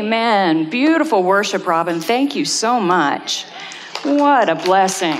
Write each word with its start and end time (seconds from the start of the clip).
Amen. 0.00 0.70
Beautiful 0.70 1.22
worship, 1.22 1.66
Robin. 1.66 2.00
Thank 2.00 2.34
you 2.34 2.46
so 2.46 2.80
much. 2.80 3.44
What 4.02 4.48
a 4.48 4.54
blessing. 4.54 5.18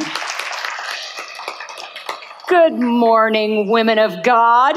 Good 2.48 2.78
morning, 2.80 3.68
women 3.68 3.98
of 3.98 4.22
God. 4.22 4.76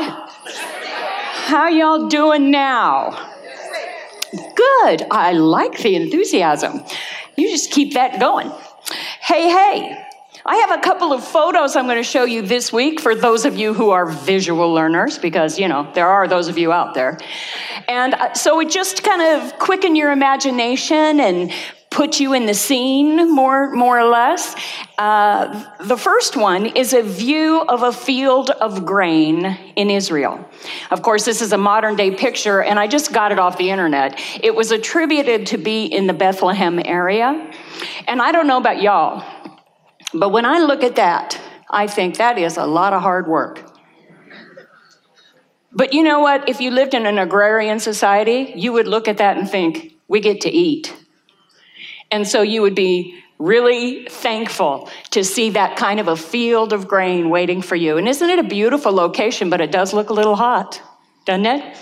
How 1.45 1.69
y'all 1.69 2.09
doing 2.09 2.51
now? 2.51 3.11
Good. 4.33 5.03
I 5.09 5.31
like 5.31 5.77
the 5.77 5.95
enthusiasm. 5.95 6.83
You 7.37 7.49
just 7.49 7.71
keep 7.71 7.93
that 7.93 8.19
going. 8.19 8.51
Hey, 9.21 9.49
hey. 9.49 10.05
I 10.45 10.57
have 10.57 10.77
a 10.77 10.81
couple 10.81 11.13
of 11.13 11.23
photos 11.23 11.77
I'm 11.77 11.85
going 11.85 11.95
to 11.95 12.03
show 12.03 12.25
you 12.25 12.41
this 12.41 12.73
week 12.73 12.99
for 12.99 13.15
those 13.15 13.45
of 13.45 13.55
you 13.55 13.73
who 13.73 13.91
are 13.91 14.05
visual 14.05 14.73
learners, 14.73 15.17
because, 15.17 15.57
you 15.57 15.69
know, 15.69 15.89
there 15.93 16.09
are 16.09 16.27
those 16.27 16.49
of 16.49 16.57
you 16.57 16.73
out 16.73 16.93
there. 16.93 17.17
And 17.87 18.13
uh, 18.13 18.33
so 18.33 18.59
it 18.59 18.69
just 18.69 19.03
kind 19.03 19.21
of 19.21 19.57
quicken 19.57 19.95
your 19.95 20.11
imagination 20.11 21.21
and 21.21 21.53
put 21.89 22.19
you 22.19 22.33
in 22.33 22.45
the 22.45 22.53
scene 22.53 23.33
more, 23.33 23.71
more 23.71 23.97
or 23.97 24.09
less. 24.09 24.53
Uh, 24.97 25.63
the 25.85 25.95
first 25.95 26.35
one 26.35 26.65
is 26.65 26.91
a 26.91 27.03
view 27.03 27.61
of 27.61 27.83
a 27.83 27.93
field 27.93 28.49
of 28.49 28.85
grain 28.85 29.45
in 29.77 29.89
Israel. 29.89 30.45
Of 30.91 31.03
course, 31.03 31.23
this 31.23 31.41
is 31.41 31.53
a 31.53 31.57
modern 31.57 31.95
day 31.95 32.11
picture, 32.11 32.61
and 32.61 32.77
I 32.77 32.87
just 32.87 33.13
got 33.13 33.31
it 33.31 33.39
off 33.39 33.57
the 33.57 33.69
internet. 33.69 34.19
It 34.41 34.53
was 34.53 34.71
attributed 34.71 35.47
to 35.47 35.57
be 35.57 35.85
in 35.85 36.07
the 36.07 36.13
Bethlehem 36.13 36.81
area. 36.83 37.49
And 38.07 38.21
I 38.21 38.33
don't 38.33 38.47
know 38.47 38.57
about 38.57 38.81
y'all, 38.81 39.23
but 40.13 40.29
when 40.29 40.45
I 40.45 40.59
look 40.59 40.83
at 40.83 40.95
that, 40.95 41.39
I 41.69 41.87
think 41.87 42.17
that 42.17 42.37
is 42.37 42.57
a 42.57 42.65
lot 42.65 42.93
of 42.93 43.01
hard 43.01 43.27
work. 43.27 43.69
But 45.71 45.93
you 45.93 46.03
know 46.03 46.19
what? 46.19 46.47
If 46.47 46.61
you 46.61 46.69
lived 46.69 46.93
in 46.93 47.05
an 47.05 47.17
agrarian 47.17 47.79
society, 47.79 48.53
you 48.55 48.71
would 48.73 48.87
look 48.87 49.07
at 49.07 49.17
that 49.17 49.37
and 49.37 49.49
think, 49.49 49.93
we 50.07 50.19
get 50.19 50.41
to 50.41 50.49
eat. 50.49 50.95
And 52.11 52.27
so 52.27 52.43
you 52.43 52.61
would 52.61 52.75
be 52.75 53.19
really 53.39 54.05
thankful 54.07 54.89
to 55.09 55.23
see 55.23 55.49
that 55.51 55.75
kind 55.75 55.99
of 55.99 56.07
a 56.07 56.15
field 56.15 56.71
of 56.71 56.87
grain 56.87 57.31
waiting 57.31 57.61
for 57.61 57.75
you. 57.75 57.97
And 57.97 58.07
isn't 58.07 58.29
it 58.29 58.37
a 58.37 58.43
beautiful 58.43 58.93
location? 58.93 59.49
But 59.49 59.61
it 59.61 59.71
does 59.71 59.93
look 59.93 60.11
a 60.11 60.13
little 60.13 60.35
hot, 60.35 60.79
doesn't 61.25 61.45
it? 61.47 61.77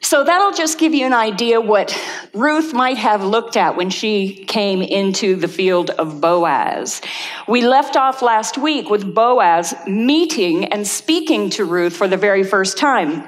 So 0.00 0.24
that'll 0.24 0.52
just 0.52 0.78
give 0.78 0.94
you 0.94 1.04
an 1.04 1.12
idea 1.12 1.60
what 1.60 1.90
Ruth 2.34 2.72
might 2.74 2.98
have 2.98 3.24
looked 3.24 3.56
at 3.56 3.76
when 3.76 3.90
she 3.90 4.44
came 4.44 4.82
into 4.82 5.36
the 5.36 5.48
field 5.48 5.90
of 5.90 6.20
Boaz. 6.20 7.00
We 7.46 7.66
left 7.66 7.96
off 7.96 8.22
last 8.22 8.58
week 8.58 8.90
with 8.90 9.14
Boaz 9.14 9.74
meeting 9.86 10.66
and 10.66 10.86
speaking 10.86 11.50
to 11.50 11.64
Ruth 11.64 11.96
for 11.96 12.08
the 12.08 12.16
very 12.16 12.44
first 12.44 12.78
time. 12.78 13.24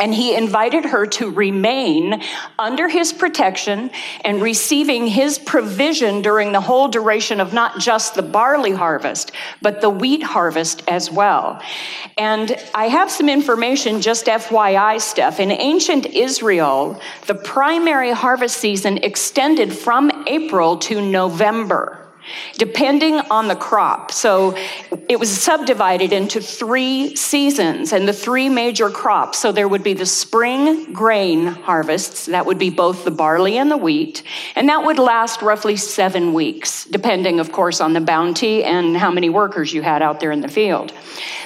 And 0.00 0.12
he 0.12 0.34
invited 0.34 0.84
her 0.84 1.06
to 1.06 1.30
remain 1.30 2.22
under 2.58 2.88
his 2.88 3.12
protection 3.12 3.90
and 4.24 4.42
receiving 4.42 5.06
his 5.06 5.38
provision 5.38 6.22
during 6.22 6.52
the 6.52 6.60
whole 6.60 6.88
duration 6.88 7.40
of 7.40 7.52
not 7.52 7.78
just 7.78 8.14
the 8.14 8.22
barley 8.22 8.72
harvest, 8.72 9.32
but 9.62 9.80
the 9.80 9.90
wheat 9.90 10.22
harvest 10.22 10.82
as 10.88 11.10
well. 11.10 11.62
And 12.18 12.56
I 12.74 12.88
have 12.88 13.10
some 13.10 13.28
information, 13.28 14.00
just 14.00 14.26
FYI 14.26 15.00
stuff. 15.00 15.40
In 15.40 15.50
ancient 15.50 16.06
Israel, 16.06 17.00
the 17.26 17.34
primary 17.34 18.12
harvest 18.12 18.58
season 18.58 18.98
extended 18.98 19.72
from 19.72 20.24
April 20.26 20.78
to 20.78 21.00
November 21.00 22.03
depending 22.58 23.20
on 23.30 23.48
the 23.48 23.56
crop. 23.56 24.12
So 24.12 24.56
it 25.08 25.18
was 25.18 25.30
subdivided 25.30 26.12
into 26.12 26.40
three 26.40 27.16
seasons 27.16 27.92
and 27.92 28.08
the 28.08 28.12
three 28.12 28.48
major 28.48 28.90
crops. 28.90 29.38
So 29.38 29.52
there 29.52 29.68
would 29.68 29.82
be 29.82 29.94
the 29.94 30.06
spring 30.06 30.92
grain 30.92 31.46
harvests, 31.46 32.26
that 32.26 32.46
would 32.46 32.58
be 32.58 32.70
both 32.70 33.04
the 33.04 33.10
barley 33.10 33.58
and 33.58 33.70
the 33.70 33.76
wheat, 33.76 34.22
and 34.56 34.68
that 34.68 34.84
would 34.84 34.98
last 34.98 35.42
roughly 35.42 35.76
seven 35.76 36.32
weeks, 36.32 36.84
depending, 36.84 37.40
of 37.40 37.52
course, 37.52 37.80
on 37.80 37.92
the 37.92 38.00
bounty 38.00 38.64
and 38.64 38.96
how 38.96 39.10
many 39.10 39.28
workers 39.28 39.72
you 39.72 39.82
had 39.82 40.02
out 40.02 40.20
there 40.20 40.32
in 40.32 40.40
the 40.40 40.48
field. 40.48 40.92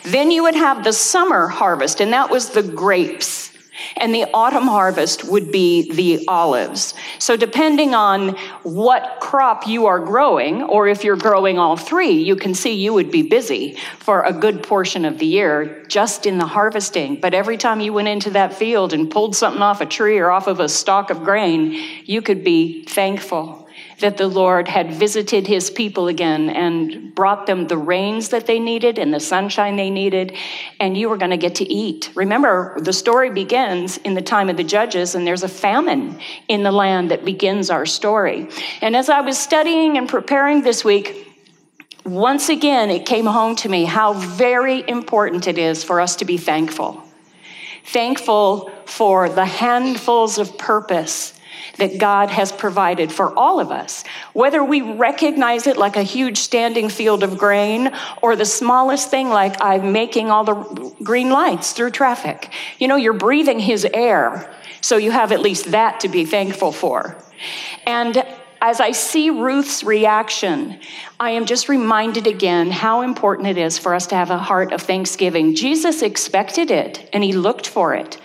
Then 0.04 0.30
you 0.30 0.42
would 0.44 0.54
have 0.54 0.84
the 0.84 0.92
summer 0.92 1.48
harvest, 1.48 2.00
and 2.00 2.12
that 2.12 2.30
was 2.30 2.50
the 2.50 2.62
grapes 2.62 3.47
and 3.96 4.14
the 4.14 4.24
autumn 4.34 4.66
harvest 4.66 5.24
would 5.24 5.50
be 5.52 5.92
the 5.92 6.24
olives. 6.28 6.94
So, 7.18 7.36
depending 7.36 7.94
on 7.94 8.30
what 8.62 9.18
crop 9.20 9.66
you 9.66 9.86
are 9.86 10.00
growing, 10.00 10.62
or 10.62 10.88
if 10.88 11.04
you're 11.04 11.16
growing 11.16 11.58
all 11.58 11.76
three, 11.76 12.12
you 12.12 12.36
can 12.36 12.54
see 12.54 12.74
you 12.74 12.92
would 12.94 13.10
be 13.10 13.22
busy 13.22 13.76
for 13.98 14.22
a 14.22 14.32
good 14.32 14.62
portion 14.62 15.04
of 15.04 15.18
the 15.18 15.26
year 15.26 15.84
just 15.88 16.26
in 16.26 16.38
the 16.38 16.46
harvesting. 16.46 17.20
But 17.20 17.34
every 17.34 17.56
time 17.56 17.80
you 17.80 17.92
went 17.92 18.08
into 18.08 18.30
that 18.30 18.54
field 18.54 18.92
and 18.92 19.10
pulled 19.10 19.36
something 19.36 19.62
off 19.62 19.80
a 19.80 19.86
tree 19.86 20.18
or 20.18 20.30
off 20.30 20.46
of 20.46 20.60
a 20.60 20.68
stalk 20.68 21.10
of 21.10 21.24
grain, 21.24 21.72
you 22.04 22.22
could 22.22 22.44
be 22.44 22.84
thankful 22.84 23.67
that 24.00 24.16
the 24.16 24.28
Lord 24.28 24.68
had 24.68 24.92
visited 24.92 25.46
his 25.46 25.70
people 25.70 26.08
again 26.08 26.50
and 26.50 27.14
brought 27.14 27.46
them 27.46 27.66
the 27.66 27.76
rains 27.76 28.28
that 28.28 28.46
they 28.46 28.60
needed 28.60 28.98
and 28.98 29.12
the 29.12 29.20
sunshine 29.20 29.76
they 29.76 29.90
needed, 29.90 30.36
and 30.78 30.96
you 30.96 31.08
were 31.08 31.16
going 31.16 31.32
to 31.32 31.36
get 31.36 31.56
to 31.56 31.64
eat. 31.64 32.10
Remember, 32.14 32.76
the 32.80 32.92
story 32.92 33.30
begins 33.30 33.96
in 33.98 34.14
the 34.14 34.22
time 34.22 34.48
of 34.48 34.56
the 34.56 34.64
judges, 34.64 35.14
and 35.14 35.26
there's 35.26 35.42
a 35.42 35.48
famine 35.48 36.20
in 36.46 36.62
the 36.62 36.70
land 36.70 37.10
that 37.10 37.24
begins 37.24 37.70
our 37.70 37.86
story. 37.86 38.48
And 38.80 38.94
as 38.94 39.08
I 39.08 39.20
was 39.20 39.36
studying 39.36 39.98
and 39.98 40.08
preparing 40.08 40.62
this 40.62 40.84
week, 40.84 41.26
once 42.04 42.48
again, 42.48 42.90
it 42.90 43.04
came 43.04 43.26
home 43.26 43.56
to 43.56 43.68
me 43.68 43.84
how 43.84 44.12
very 44.14 44.88
important 44.88 45.46
it 45.46 45.58
is 45.58 45.82
for 45.82 46.00
us 46.00 46.16
to 46.16 46.24
be 46.24 46.36
thankful. 46.36 47.02
Thankful 47.84 48.70
for 48.86 49.28
the 49.28 49.44
handfuls 49.44 50.38
of 50.38 50.56
purpose 50.56 51.37
that 51.76 51.98
God 51.98 52.30
has 52.30 52.52
provided 52.52 53.12
for 53.12 53.36
all 53.38 53.60
of 53.60 53.70
us. 53.70 54.04
Whether 54.32 54.62
we 54.62 54.80
recognize 54.80 55.66
it 55.66 55.76
like 55.76 55.96
a 55.96 56.02
huge 56.02 56.38
standing 56.38 56.88
field 56.88 57.22
of 57.22 57.38
grain 57.38 57.92
or 58.22 58.36
the 58.36 58.44
smallest 58.44 59.10
thing 59.10 59.28
like 59.28 59.56
I'm 59.60 59.92
making 59.92 60.30
all 60.30 60.44
the 60.44 60.94
green 61.02 61.30
lights 61.30 61.72
through 61.72 61.90
traffic. 61.90 62.50
You 62.78 62.88
know, 62.88 62.96
you're 62.96 63.12
breathing 63.12 63.60
His 63.60 63.86
air, 63.92 64.54
so 64.80 64.96
you 64.96 65.10
have 65.10 65.32
at 65.32 65.40
least 65.40 65.72
that 65.72 66.00
to 66.00 66.08
be 66.08 66.24
thankful 66.24 66.72
for. 66.72 67.22
And 67.86 68.24
as 68.60 68.80
I 68.80 68.90
see 68.92 69.30
Ruth's 69.30 69.84
reaction, 69.84 70.78
I 71.20 71.30
am 71.30 71.46
just 71.46 71.68
reminded 71.68 72.26
again 72.26 72.70
how 72.70 73.02
important 73.02 73.48
it 73.48 73.58
is 73.58 73.78
for 73.78 73.94
us 73.94 74.06
to 74.08 74.16
have 74.16 74.30
a 74.30 74.38
heart 74.38 74.72
of 74.72 74.82
thanksgiving. 74.82 75.54
Jesus 75.54 76.02
expected 76.02 76.70
it 76.70 77.08
and 77.12 77.22
he 77.22 77.32
looked 77.32 77.68
for 77.68 77.94
it. 77.94 78.18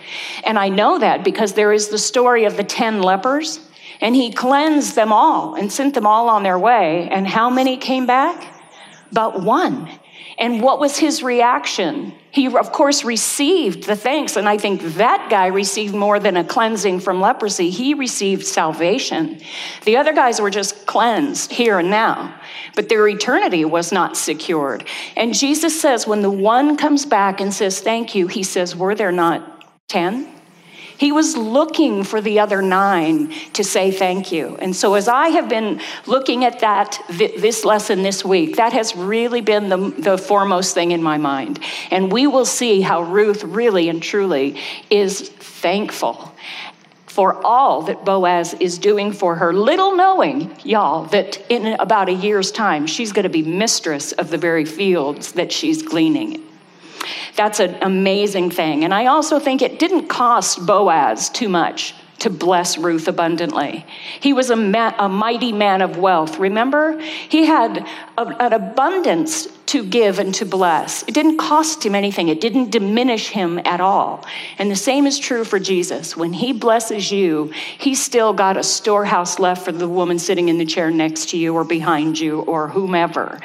And 0.44 0.58
I 0.58 0.68
know 0.68 0.98
that 0.98 1.24
because 1.24 1.52
there 1.52 1.72
is 1.72 1.88
the 1.88 1.98
story 1.98 2.44
of 2.44 2.56
the 2.56 2.64
10 2.64 3.02
lepers 3.02 3.60
and 4.00 4.16
he 4.16 4.32
cleansed 4.32 4.96
them 4.96 5.12
all 5.12 5.54
and 5.54 5.72
sent 5.72 5.94
them 5.94 6.06
all 6.06 6.28
on 6.28 6.42
their 6.42 6.58
way. 6.58 7.08
And 7.10 7.26
how 7.26 7.48
many 7.48 7.76
came 7.76 8.06
back? 8.06 8.52
But 9.12 9.42
one. 9.42 9.88
And 10.38 10.60
what 10.62 10.80
was 10.80 10.98
his 10.98 11.22
reaction? 11.22 12.12
He, 12.30 12.46
of 12.46 12.72
course, 12.72 13.04
received 13.04 13.84
the 13.84 13.94
thanks. 13.94 14.36
And 14.36 14.48
I 14.48 14.58
think 14.58 14.82
that 14.96 15.28
guy 15.30 15.46
received 15.46 15.94
more 15.94 16.18
than 16.18 16.36
a 16.36 16.44
cleansing 16.44 17.00
from 17.00 17.20
leprosy. 17.20 17.70
He 17.70 17.94
received 17.94 18.44
salvation. 18.44 19.40
The 19.84 19.96
other 19.96 20.12
guys 20.12 20.40
were 20.40 20.50
just 20.50 20.86
cleansed 20.86 21.52
here 21.52 21.78
and 21.78 21.90
now, 21.90 22.34
but 22.74 22.88
their 22.88 23.06
eternity 23.06 23.64
was 23.64 23.92
not 23.92 24.16
secured. 24.16 24.84
And 25.16 25.34
Jesus 25.34 25.80
says, 25.80 26.06
when 26.06 26.22
the 26.22 26.30
one 26.30 26.76
comes 26.76 27.06
back 27.06 27.40
and 27.40 27.54
says, 27.54 27.80
Thank 27.80 28.14
you, 28.14 28.26
he 28.26 28.42
says, 28.42 28.74
Were 28.74 28.94
there 28.96 29.12
not 29.12 29.64
10? 29.88 30.33
He 30.96 31.12
was 31.12 31.36
looking 31.36 32.04
for 32.04 32.20
the 32.20 32.40
other 32.40 32.62
nine 32.62 33.32
to 33.54 33.64
say 33.64 33.90
thank 33.90 34.30
you. 34.30 34.56
And 34.60 34.74
so, 34.74 34.94
as 34.94 35.08
I 35.08 35.28
have 35.28 35.48
been 35.48 35.80
looking 36.06 36.44
at 36.44 36.60
that, 36.60 37.00
this 37.08 37.64
lesson 37.64 38.02
this 38.02 38.24
week, 38.24 38.56
that 38.56 38.72
has 38.72 38.94
really 38.94 39.40
been 39.40 39.68
the, 39.68 39.90
the 39.98 40.18
foremost 40.18 40.74
thing 40.74 40.92
in 40.92 41.02
my 41.02 41.18
mind. 41.18 41.60
And 41.90 42.12
we 42.12 42.26
will 42.26 42.46
see 42.46 42.80
how 42.80 43.02
Ruth 43.02 43.42
really 43.42 43.88
and 43.88 44.02
truly 44.02 44.60
is 44.90 45.28
thankful 45.28 46.32
for 47.14 47.46
all 47.46 47.82
that 47.82 48.04
Boaz 48.04 48.54
is 48.54 48.76
doing 48.76 49.12
for 49.12 49.36
her, 49.36 49.52
little 49.52 49.94
knowing, 49.94 50.52
y'all, 50.64 51.04
that 51.06 51.40
in 51.48 51.74
about 51.78 52.08
a 52.08 52.12
year's 52.12 52.50
time, 52.50 52.88
she's 52.88 53.12
going 53.12 53.22
to 53.22 53.28
be 53.28 53.42
mistress 53.42 54.10
of 54.10 54.30
the 54.30 54.36
very 54.36 54.64
fields 54.64 55.30
that 55.32 55.52
she's 55.52 55.80
gleaning. 55.80 56.43
That's 57.36 57.60
an 57.60 57.76
amazing 57.82 58.50
thing. 58.50 58.84
And 58.84 58.94
I 58.94 59.06
also 59.06 59.38
think 59.38 59.62
it 59.62 59.78
didn't 59.78 60.08
cost 60.08 60.64
Boaz 60.64 61.28
too 61.28 61.48
much 61.48 61.94
to 62.20 62.30
bless 62.30 62.78
Ruth 62.78 63.08
abundantly. 63.08 63.84
He 64.20 64.32
was 64.32 64.48
a, 64.50 64.56
ma- 64.56 64.94
a 64.98 65.08
mighty 65.08 65.52
man 65.52 65.82
of 65.82 65.98
wealth. 65.98 66.38
Remember? 66.38 66.98
He 67.00 67.44
had 67.44 67.86
a, 68.16 68.22
an 68.22 68.52
abundance 68.52 69.46
to 69.66 69.84
give 69.84 70.18
and 70.18 70.34
to 70.36 70.46
bless. 70.46 71.02
It 71.02 71.12
didn't 71.12 71.38
cost 71.38 71.84
him 71.84 71.94
anything, 71.94 72.28
it 72.28 72.40
didn't 72.40 72.70
diminish 72.70 73.28
him 73.28 73.60
at 73.64 73.80
all. 73.80 74.24
And 74.58 74.70
the 74.70 74.76
same 74.76 75.06
is 75.06 75.18
true 75.18 75.44
for 75.44 75.58
Jesus. 75.58 76.16
When 76.16 76.32
he 76.32 76.52
blesses 76.52 77.10
you, 77.10 77.52
he's 77.78 78.02
still 78.02 78.32
got 78.32 78.56
a 78.56 78.62
storehouse 78.62 79.38
left 79.38 79.64
for 79.64 79.72
the 79.72 79.88
woman 79.88 80.18
sitting 80.18 80.48
in 80.48 80.58
the 80.58 80.64
chair 80.64 80.90
next 80.90 81.30
to 81.30 81.36
you 81.36 81.54
or 81.54 81.64
behind 81.64 82.18
you 82.18 82.40
or 82.40 82.68
whomever. 82.68 83.40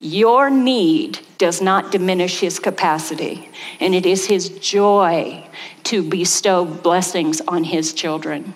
Your 0.00 0.48
need 0.48 1.20
does 1.38 1.62
not 1.62 1.92
diminish 1.92 2.40
his 2.40 2.58
capacity, 2.58 3.48
and 3.80 3.94
it 3.94 4.04
is 4.04 4.26
his 4.26 4.48
joy 4.48 5.46
to 5.84 6.02
bestow 6.02 6.64
blessings 6.64 7.40
on 7.48 7.64
his 7.64 7.92
children. 7.94 8.54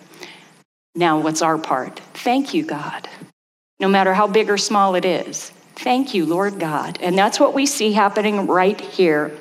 Now, 0.94 1.20
what's 1.20 1.42
our 1.42 1.58
part? 1.58 2.00
Thank 2.14 2.52
you, 2.52 2.64
God. 2.64 3.08
No 3.80 3.88
matter 3.88 4.12
how 4.12 4.26
big 4.26 4.50
or 4.50 4.58
small 4.58 4.94
it 4.94 5.04
is. 5.04 5.50
Thank 5.76 6.14
you, 6.14 6.26
Lord 6.26 6.60
God. 6.60 6.98
And 7.00 7.16
that's 7.16 7.40
what 7.40 7.54
we 7.54 7.66
see 7.66 7.92
happening 7.92 8.46
right 8.46 8.80
here. 8.80 9.36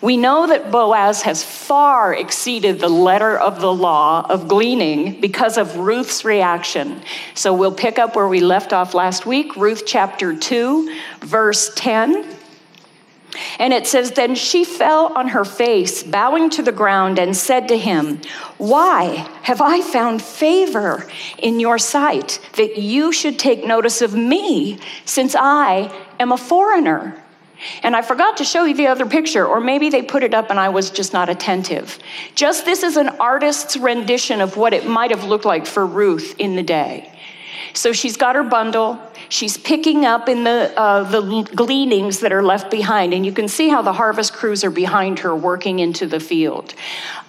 We 0.00 0.16
know 0.16 0.46
that 0.46 0.70
Boaz 0.70 1.22
has 1.22 1.44
far 1.44 2.14
exceeded 2.14 2.80
the 2.80 2.88
letter 2.88 3.38
of 3.38 3.60
the 3.60 3.72
law 3.72 4.26
of 4.28 4.48
gleaning 4.48 5.20
because 5.20 5.56
of 5.56 5.76
Ruth's 5.76 6.24
reaction. 6.24 7.02
So 7.34 7.54
we'll 7.54 7.74
pick 7.74 7.98
up 7.98 8.16
where 8.16 8.28
we 8.28 8.40
left 8.40 8.72
off 8.72 8.94
last 8.94 9.26
week, 9.26 9.56
Ruth 9.56 9.84
chapter 9.86 10.36
2, 10.36 10.96
verse 11.20 11.72
10. 11.74 12.36
And 13.58 13.72
it 13.72 13.86
says, 13.86 14.12
Then 14.12 14.34
she 14.34 14.64
fell 14.64 15.12
on 15.14 15.28
her 15.28 15.44
face, 15.44 16.02
bowing 16.02 16.50
to 16.50 16.62
the 16.62 16.72
ground, 16.72 17.18
and 17.18 17.36
said 17.36 17.68
to 17.68 17.78
him, 17.78 18.20
Why 18.58 19.28
have 19.42 19.60
I 19.60 19.80
found 19.80 20.22
favor 20.22 21.06
in 21.38 21.60
your 21.60 21.78
sight 21.78 22.40
that 22.56 22.78
you 22.78 23.12
should 23.12 23.38
take 23.38 23.66
notice 23.66 24.02
of 24.02 24.14
me, 24.14 24.78
since 25.04 25.34
I 25.34 25.92
am 26.20 26.32
a 26.32 26.36
foreigner? 26.36 27.23
And 27.82 27.94
I 27.96 28.02
forgot 28.02 28.36
to 28.38 28.44
show 28.44 28.64
you 28.64 28.74
the 28.74 28.88
other 28.88 29.06
picture, 29.06 29.46
or 29.46 29.60
maybe 29.60 29.90
they 29.90 30.02
put 30.02 30.22
it 30.22 30.34
up 30.34 30.50
and 30.50 30.58
I 30.58 30.68
was 30.68 30.90
just 30.90 31.12
not 31.12 31.28
attentive. 31.28 31.98
Just 32.34 32.64
this 32.64 32.82
is 32.82 32.96
an 32.96 33.08
artist's 33.20 33.76
rendition 33.76 34.40
of 34.40 34.56
what 34.56 34.72
it 34.72 34.86
might 34.86 35.10
have 35.10 35.24
looked 35.24 35.44
like 35.44 35.66
for 35.66 35.86
Ruth 35.86 36.34
in 36.38 36.56
the 36.56 36.62
day. 36.62 37.10
So 37.72 37.92
she's 37.92 38.16
got 38.16 38.36
her 38.36 38.44
bundle. 38.44 39.00
She's 39.28 39.56
picking 39.56 40.04
up 40.04 40.28
in 40.28 40.44
the, 40.44 40.72
uh, 40.78 41.04
the 41.04 41.42
gleanings 41.54 42.20
that 42.20 42.32
are 42.32 42.42
left 42.42 42.70
behind, 42.70 43.14
and 43.14 43.24
you 43.24 43.32
can 43.32 43.48
see 43.48 43.68
how 43.68 43.82
the 43.82 43.92
harvest 43.92 44.32
crews 44.32 44.64
are 44.64 44.70
behind 44.70 45.20
her 45.20 45.34
working 45.34 45.78
into 45.78 46.06
the 46.06 46.20
field. 46.20 46.74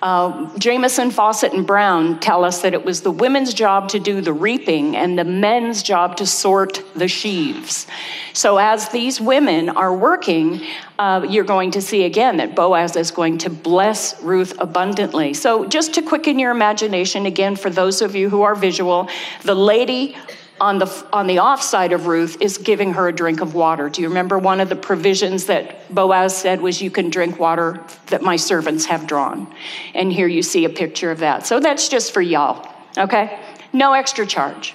Uh, 0.02 0.56
Jamieson, 0.58 1.10
Fausset, 1.10 1.54
and 1.54 1.66
Brown 1.66 2.20
tell 2.20 2.44
us 2.44 2.62
that 2.62 2.74
it 2.74 2.86
was 2.86 3.02
the 3.02 3.12
women's 3.12 3.54
job 3.54 3.90
to 3.90 4.00
do 4.00 4.22
the 4.22 4.34
reaping 4.34 4.96
and 4.96 5.18
the 5.18 5.24
men's 5.24 5.82
job 5.82 6.18
to 6.18 6.26
sort 6.26 6.84
the 6.96 7.08
sheaves. 7.08 7.88
So, 8.34 8.58
as 8.58 8.90
these 8.90 9.22
women 9.22 9.70
are 9.70 9.96
working, 9.96 10.62
uh, 11.00 11.26
you're 11.28 11.46
going 11.46 11.72
to 11.72 11.82
see 11.82 12.04
again 12.04 12.38
that 12.38 12.56
Boaz 12.56 12.96
is 12.96 13.12
going 13.12 13.38
to 13.40 13.50
bless 13.50 14.22
Ruth 14.22 14.54
abundantly. 14.60 15.34
So, 15.34 15.66
just 15.66 15.94
to 15.96 16.02
quicken 16.02 16.38
your 16.38 16.52
imagination, 16.52 17.26
again, 17.26 17.56
for 17.56 17.70
those 17.70 18.02
of 18.02 18.16
you 18.16 18.30
who 18.30 18.42
are 18.42 18.56
visual, 18.56 19.10
the 19.44 19.56
lady 19.56 20.16
on 20.60 20.78
the, 20.78 21.08
on 21.12 21.28
the 21.28 21.40
off 21.40 21.62
side 21.62 21.92
of 21.92 22.08
Ruth 22.08 22.42
is 22.42 22.58
giving 22.58 22.94
her 22.94 23.08
a 23.08 23.14
drink 23.14 23.42
of 23.42 23.54
water. 23.54 23.90
Do 23.90 24.02
you 24.02 24.08
remember 24.08 24.40
one 24.40 24.62
of 24.62 24.70
the 24.70 24.76
provisions 24.76 25.46
that 25.46 25.94
Boaz 25.94 26.36
said 26.36 26.62
was, 26.62 26.82
You 26.82 26.90
can 26.90 27.10
drink 27.10 27.40
water 27.40 27.84
that 28.08 28.22
my 28.22 28.38
servants 28.38 28.86
have 28.86 29.06
drawn? 29.06 29.54
And 29.94 30.12
here 30.12 30.28
you 30.28 30.42
see 30.42 30.64
a 30.66 30.70
picture 30.70 31.12
of 31.12 31.20
that. 31.20 31.46
So 31.46 31.60
that's 31.60 31.90
just 31.90 32.14
for 32.14 32.22
y'all, 32.22 32.68
okay? 32.98 33.40
No 33.74 33.94
extra 33.94 34.26
charge 34.26 34.74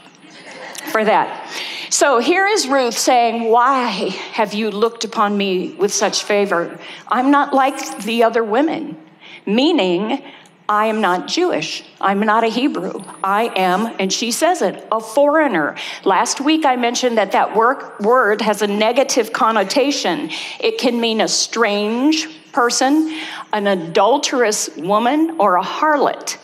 for 0.93 1.05
that. 1.05 1.51
So 1.89 2.19
here 2.19 2.47
is 2.47 2.69
Ruth 2.69 2.97
saying, 2.97 3.51
Why 3.51 3.89
have 4.33 4.53
you 4.53 4.71
looked 4.71 5.05
upon 5.05 5.37
me 5.37 5.73
with 5.73 5.93
such 5.95 6.25
favor? 6.25 6.79
I'm 7.09 7.31
not 7.31 7.55
like 7.55 8.03
the 8.03 8.23
other 8.25 8.45
women, 8.45 8.97
meaning, 9.47 10.23
I 10.71 10.87
am 10.87 11.01
not 11.01 11.27
Jewish. 11.27 11.83
I'm 12.01 12.21
not 12.21 12.45
a 12.45 12.47
Hebrew. 12.47 13.03
I 13.25 13.53
am, 13.57 13.93
and 13.99 14.13
she 14.13 14.31
says 14.31 14.63
it, 14.63 14.87
a 14.93 15.01
foreigner. 15.01 15.75
Last 16.05 16.41
week 16.41 16.65
I 16.65 16.77
mentioned 16.77 17.19
that 17.19 17.33
that 17.33 17.57
work, 17.57 17.99
word 17.99 18.41
has 18.41 18.63
a 18.63 18.69
negative 18.69 19.33
connotation. 19.33 20.31
It 20.61 20.79
can 20.79 21.01
mean 21.01 21.21
a 21.21 21.27
strange 21.27 22.53
person, 22.53 23.19
an 23.53 23.67
adulterous 23.67 24.69
woman, 24.77 25.39
or 25.41 25.57
a 25.57 25.63
harlot. 25.63 26.39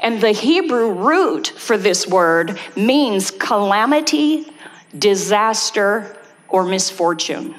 And 0.00 0.20
the 0.20 0.32
Hebrew 0.32 0.90
root 0.90 1.46
for 1.46 1.78
this 1.78 2.08
word 2.08 2.58
means 2.74 3.30
calamity, 3.30 4.52
disaster, 4.98 6.16
or 6.48 6.64
misfortune. 6.64 7.54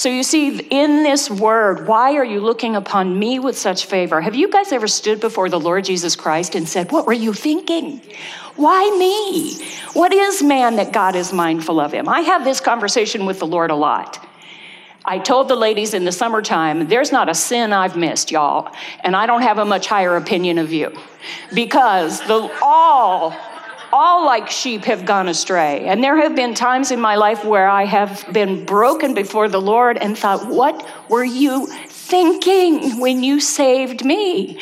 So 0.00 0.08
you 0.08 0.22
see, 0.22 0.58
in 0.58 1.02
this 1.02 1.28
word, 1.28 1.86
why 1.86 2.14
are 2.14 2.24
you 2.24 2.40
looking 2.40 2.74
upon 2.74 3.18
me 3.18 3.38
with 3.38 3.58
such 3.58 3.84
favor? 3.84 4.22
Have 4.22 4.34
you 4.34 4.50
guys 4.50 4.72
ever 4.72 4.88
stood 4.88 5.20
before 5.20 5.50
the 5.50 5.60
Lord 5.60 5.84
Jesus 5.84 6.16
Christ 6.16 6.54
and 6.54 6.66
said, 6.66 6.90
What 6.90 7.06
were 7.06 7.12
you 7.12 7.34
thinking? 7.34 8.00
Why 8.56 8.96
me? 8.98 9.62
What 9.92 10.14
is 10.14 10.42
man 10.42 10.76
that 10.76 10.94
God 10.94 11.16
is 11.16 11.34
mindful 11.34 11.78
of 11.78 11.92
him? 11.92 12.08
I 12.08 12.22
have 12.22 12.44
this 12.44 12.60
conversation 12.60 13.26
with 13.26 13.40
the 13.40 13.46
Lord 13.46 13.70
a 13.70 13.74
lot. 13.74 14.26
I 15.04 15.18
told 15.18 15.48
the 15.48 15.54
ladies 15.54 15.92
in 15.92 16.06
the 16.06 16.12
summertime, 16.12 16.88
there's 16.88 17.12
not 17.12 17.28
a 17.28 17.34
sin 17.34 17.74
I've 17.74 17.98
missed, 17.98 18.30
y'all, 18.30 18.74
and 19.04 19.14
I 19.14 19.26
don't 19.26 19.42
have 19.42 19.58
a 19.58 19.66
much 19.66 19.86
higher 19.86 20.16
opinion 20.16 20.56
of 20.56 20.72
you 20.72 20.98
because 21.52 22.26
the 22.26 22.50
all 22.62 23.36
all 24.00 24.24
like 24.24 24.48
sheep 24.48 24.84
have 24.86 25.04
gone 25.04 25.28
astray. 25.28 25.84
And 25.84 26.02
there 26.02 26.16
have 26.16 26.34
been 26.34 26.54
times 26.54 26.90
in 26.90 26.98
my 26.98 27.16
life 27.16 27.44
where 27.44 27.68
I 27.68 27.84
have 27.84 28.24
been 28.32 28.64
broken 28.64 29.12
before 29.12 29.46
the 29.50 29.60
Lord 29.60 29.98
and 29.98 30.16
thought, 30.16 30.46
What 30.46 30.88
were 31.10 31.24
you 31.24 31.66
thinking 31.66 32.98
when 32.98 33.22
you 33.22 33.40
saved 33.40 34.02
me? 34.02 34.58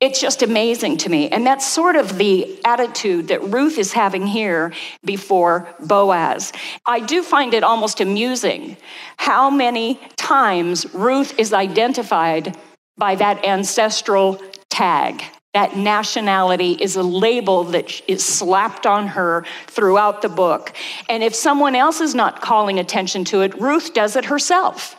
It's 0.00 0.22
just 0.22 0.42
amazing 0.42 0.96
to 0.98 1.10
me. 1.10 1.28
And 1.28 1.46
that's 1.46 1.66
sort 1.66 1.96
of 1.96 2.16
the 2.16 2.58
attitude 2.64 3.28
that 3.28 3.42
Ruth 3.42 3.76
is 3.76 3.92
having 3.92 4.26
here 4.26 4.72
before 5.04 5.68
Boaz. 5.78 6.50
I 6.86 7.00
do 7.00 7.22
find 7.22 7.52
it 7.52 7.62
almost 7.62 8.00
amusing 8.00 8.78
how 9.18 9.50
many 9.50 10.00
times 10.16 10.92
Ruth 10.94 11.38
is 11.38 11.52
identified 11.52 12.56
by 12.96 13.16
that 13.16 13.44
ancestral 13.44 14.40
tag. 14.70 15.22
That 15.54 15.76
nationality 15.76 16.72
is 16.72 16.96
a 16.96 17.02
label 17.02 17.64
that 17.64 18.02
is 18.08 18.24
slapped 18.24 18.86
on 18.86 19.08
her 19.08 19.44
throughout 19.66 20.22
the 20.22 20.30
book. 20.30 20.72
And 21.10 21.22
if 21.22 21.34
someone 21.34 21.74
else 21.74 22.00
is 22.00 22.14
not 22.14 22.40
calling 22.40 22.78
attention 22.78 23.24
to 23.26 23.42
it, 23.42 23.60
Ruth 23.60 23.92
does 23.92 24.16
it 24.16 24.24
herself. 24.26 24.96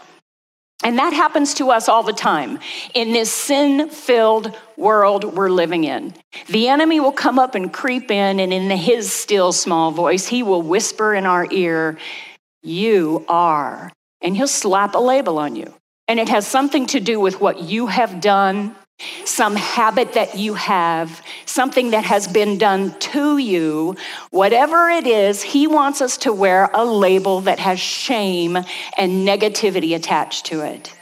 And 0.84 1.00
that 1.00 1.14
happens 1.14 1.54
to 1.56 1.72
us 1.72 1.88
all 1.88 2.04
the 2.04 2.14
time 2.14 2.60
in 2.94 3.14
this 3.14 3.34
sin 3.34 3.90
filled 3.90 4.56
world 4.76 5.24
we're 5.24 5.50
living 5.50 5.86
in. 5.86 6.14
The 6.48 6.68
enemy 6.68 7.00
will 7.00 7.14
come 7.14 7.40
up 7.40 7.56
and 7.56 7.74
creep 7.74 8.12
in, 8.12 8.40
and 8.40 8.52
in 8.52 8.70
his 8.70 9.12
still 9.12 9.54
small 9.54 9.92
voice, 9.92 10.28
he 10.28 10.44
will 10.44 10.62
whisper 10.62 11.16
in 11.16 11.26
our 11.26 11.48
ear, 11.52 11.98
You 12.62 13.26
are. 13.30 13.92
And 14.22 14.36
he'll 14.36 14.48
slap 14.48 14.94
a 14.94 15.00
label 15.00 15.40
on 15.40 15.56
you. 15.56 15.74
And 16.08 16.20
it 16.20 16.30
has 16.30 16.46
something 16.46 16.86
to 16.88 17.00
do 17.00 17.20
with 17.20 17.40
what 17.40 17.62
you 17.62 17.88
have 17.88 18.20
done 18.20 18.76
some 19.26 19.56
habit 19.56 20.14
that 20.14 20.38
you 20.38 20.54
have, 20.54 21.22
something 21.46 21.92
that 21.92 22.04
has 22.04 22.28
been 22.28 22.58
done 22.58 22.98
to 23.00 23.38
you, 23.38 23.96
whatever 24.32 24.90
it 24.90 25.08
is, 25.08 25.42
he 25.42 25.68
wants 25.68 26.02
us 26.02 26.18
to 26.18 26.34
wear 26.34 26.70
a 26.74 26.86
label 26.86 27.42
that 27.42 27.60
has 27.60 27.80
shame 27.80 28.56
and 28.56 29.28
negativity 29.28 29.96
attached 29.96 30.46
to 30.48 30.62
it. 30.62 30.96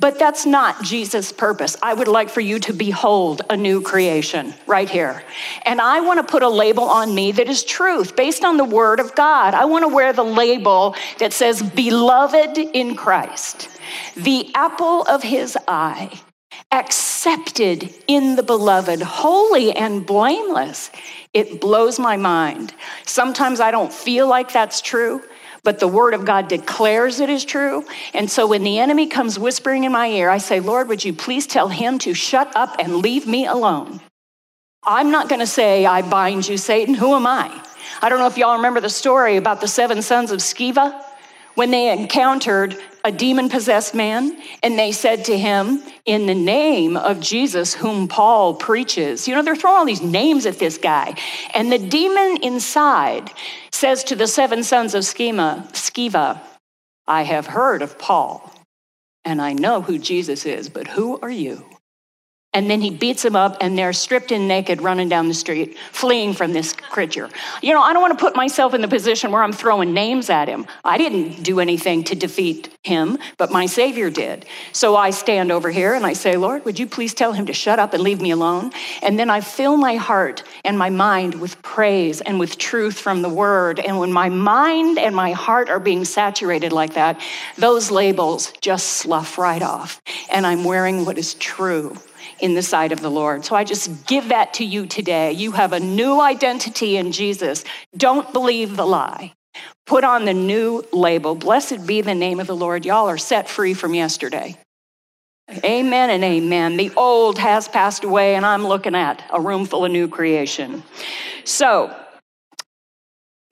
But 0.00 0.18
that's 0.18 0.46
not 0.46 0.84
Jesus' 0.84 1.32
purpose. 1.32 1.76
I 1.82 1.92
would 1.92 2.06
like 2.06 2.28
for 2.28 2.40
you 2.40 2.60
to 2.60 2.72
behold 2.72 3.42
a 3.50 3.56
new 3.56 3.82
creation 3.82 4.54
right 4.66 4.88
here. 4.88 5.24
And 5.64 5.80
I 5.80 6.00
want 6.00 6.24
to 6.24 6.30
put 6.30 6.44
a 6.44 6.48
label 6.48 6.84
on 6.84 7.12
me 7.12 7.32
that 7.32 7.48
is 7.48 7.64
truth 7.64 8.14
based 8.14 8.44
on 8.44 8.58
the 8.58 8.64
word 8.64 9.00
of 9.00 9.16
God. 9.16 9.54
I 9.54 9.64
want 9.64 9.82
to 9.82 9.88
wear 9.88 10.12
the 10.12 10.24
label 10.24 10.94
that 11.18 11.32
says, 11.32 11.62
Beloved 11.62 12.58
in 12.58 12.94
Christ, 12.94 13.68
the 14.16 14.54
apple 14.54 15.02
of 15.02 15.24
his 15.24 15.58
eye 15.66 16.20
accepted 16.70 17.94
in 18.06 18.36
the 18.36 18.42
beloved, 18.42 19.00
holy 19.00 19.72
and 19.72 20.04
blameless. 20.06 20.90
It 21.32 21.60
blows 21.60 21.98
my 21.98 22.16
mind. 22.16 22.74
Sometimes 23.04 23.60
I 23.60 23.70
don't 23.70 23.92
feel 23.92 24.28
like 24.28 24.52
that's 24.52 24.80
true, 24.80 25.22
but 25.62 25.78
the 25.78 25.88
word 25.88 26.14
of 26.14 26.24
God 26.24 26.48
declares 26.48 27.20
it 27.20 27.30
is 27.30 27.44
true. 27.44 27.84
And 28.12 28.30
so 28.30 28.46
when 28.46 28.62
the 28.62 28.78
enemy 28.78 29.06
comes 29.06 29.38
whispering 29.38 29.84
in 29.84 29.92
my 29.92 30.08
ear, 30.08 30.30
I 30.30 30.38
say, 30.38 30.60
Lord, 30.60 30.88
would 30.88 31.04
you 31.04 31.12
please 31.12 31.46
tell 31.46 31.68
him 31.68 31.98
to 32.00 32.14
shut 32.14 32.54
up 32.54 32.76
and 32.78 32.96
leave 32.96 33.26
me 33.26 33.46
alone? 33.46 34.00
I'm 34.84 35.10
not 35.10 35.28
going 35.28 35.40
to 35.40 35.46
say, 35.46 35.86
I 35.86 36.02
bind 36.02 36.48
you, 36.48 36.56
Satan. 36.56 36.94
Who 36.94 37.14
am 37.14 37.26
I? 37.26 37.50
I 38.00 38.08
don't 38.08 38.18
know 38.18 38.26
if 38.26 38.38
y'all 38.38 38.56
remember 38.56 38.80
the 38.80 38.90
story 38.90 39.36
about 39.36 39.60
the 39.60 39.68
seven 39.68 40.02
sons 40.02 40.30
of 40.30 40.40
Sceva 40.40 41.02
when 41.58 41.72
they 41.72 41.90
encountered 41.90 42.78
a 43.02 43.10
demon 43.10 43.48
possessed 43.48 43.92
man 43.92 44.40
and 44.62 44.78
they 44.78 44.92
said 44.92 45.24
to 45.24 45.36
him, 45.36 45.82
In 46.06 46.26
the 46.26 46.34
name 46.34 46.96
of 46.96 47.18
Jesus, 47.18 47.74
whom 47.74 48.06
Paul 48.06 48.54
preaches. 48.54 49.26
You 49.26 49.34
know, 49.34 49.42
they're 49.42 49.56
throwing 49.56 49.76
all 49.76 49.84
these 49.84 50.00
names 50.00 50.46
at 50.46 50.60
this 50.60 50.78
guy. 50.78 51.16
And 51.54 51.72
the 51.72 51.78
demon 51.80 52.44
inside 52.44 53.32
says 53.72 54.04
to 54.04 54.14
the 54.14 54.28
seven 54.28 54.62
sons 54.62 54.94
of 54.94 55.04
Schema, 55.04 55.66
Sceva, 55.72 56.38
I 57.08 57.22
have 57.22 57.48
heard 57.48 57.82
of 57.82 57.98
Paul 57.98 58.52
and 59.24 59.42
I 59.42 59.52
know 59.52 59.82
who 59.82 59.98
Jesus 59.98 60.46
is, 60.46 60.68
but 60.68 60.86
who 60.86 61.18
are 61.18 61.28
you? 61.28 61.64
And 62.54 62.70
then 62.70 62.80
he 62.80 62.90
beats 62.90 63.24
them 63.24 63.36
up, 63.36 63.58
and 63.60 63.76
they're 63.76 63.92
stripped 63.92 64.32
and 64.32 64.48
naked 64.48 64.80
running 64.80 65.10
down 65.10 65.28
the 65.28 65.34
street, 65.34 65.76
fleeing 65.92 66.32
from 66.32 66.54
this 66.54 66.72
creature. 66.72 67.28
You 67.60 67.74
know, 67.74 67.82
I 67.82 67.92
don't 67.92 68.00
want 68.00 68.18
to 68.18 68.24
put 68.24 68.34
myself 68.34 68.72
in 68.72 68.80
the 68.80 68.88
position 68.88 69.30
where 69.30 69.42
I'm 69.42 69.52
throwing 69.52 69.92
names 69.92 70.30
at 70.30 70.48
him. 70.48 70.66
I 70.82 70.96
didn't 70.96 71.42
do 71.42 71.60
anything 71.60 72.04
to 72.04 72.14
defeat 72.14 72.70
him, 72.84 73.18
but 73.36 73.52
my 73.52 73.66
Savior 73.66 74.08
did. 74.08 74.46
So 74.72 74.96
I 74.96 75.10
stand 75.10 75.52
over 75.52 75.70
here 75.70 75.92
and 75.92 76.06
I 76.06 76.14
say, 76.14 76.38
Lord, 76.38 76.64
would 76.64 76.78
you 76.78 76.86
please 76.86 77.12
tell 77.12 77.34
him 77.34 77.44
to 77.46 77.52
shut 77.52 77.78
up 77.78 77.92
and 77.92 78.02
leave 78.02 78.20
me 78.20 78.30
alone? 78.30 78.72
And 79.02 79.18
then 79.18 79.28
I 79.28 79.42
fill 79.42 79.76
my 79.76 79.96
heart 79.96 80.42
and 80.64 80.78
my 80.78 80.88
mind 80.88 81.34
with 81.34 81.60
praise 81.60 82.22
and 82.22 82.40
with 82.40 82.56
truth 82.56 82.98
from 82.98 83.20
the 83.20 83.28
word. 83.28 83.78
And 83.78 83.98
when 83.98 84.12
my 84.12 84.30
mind 84.30 84.98
and 84.98 85.14
my 85.14 85.32
heart 85.32 85.68
are 85.68 85.80
being 85.80 86.06
saturated 86.06 86.72
like 86.72 86.94
that, 86.94 87.20
those 87.56 87.90
labels 87.90 88.54
just 88.62 88.86
slough 88.88 89.36
right 89.36 89.62
off. 89.62 90.00
And 90.32 90.46
I'm 90.46 90.64
wearing 90.64 91.04
what 91.04 91.18
is 91.18 91.34
true 91.34 91.94
in 92.40 92.54
the 92.54 92.62
sight 92.62 92.92
of 92.92 93.00
the 93.00 93.10
Lord. 93.10 93.44
So 93.44 93.56
I 93.56 93.64
just 93.64 94.06
give 94.06 94.28
that 94.28 94.54
to 94.54 94.64
you 94.64 94.86
today. 94.86 95.32
You 95.32 95.52
have 95.52 95.72
a 95.72 95.80
new 95.80 96.20
identity 96.20 96.96
in 96.96 97.12
Jesus. 97.12 97.64
Don't 97.96 98.32
believe 98.32 98.76
the 98.76 98.86
lie. 98.86 99.34
Put 99.86 100.04
on 100.04 100.24
the 100.24 100.34
new 100.34 100.84
label. 100.92 101.34
Blessed 101.34 101.86
be 101.86 102.00
the 102.00 102.14
name 102.14 102.40
of 102.40 102.46
the 102.46 102.56
Lord. 102.56 102.84
Y'all 102.84 103.08
are 103.08 103.18
set 103.18 103.48
free 103.48 103.74
from 103.74 103.94
yesterday. 103.94 104.56
Amen 105.64 106.10
and 106.10 106.22
amen. 106.22 106.76
The 106.76 106.92
old 106.94 107.38
has 107.38 107.68
passed 107.68 108.04
away, 108.04 108.34
and 108.34 108.44
I'm 108.44 108.66
looking 108.66 108.94
at 108.94 109.22
a 109.32 109.40
room 109.40 109.64
full 109.64 109.86
of 109.86 109.90
new 109.90 110.06
creation. 110.06 110.82
So, 111.44 111.94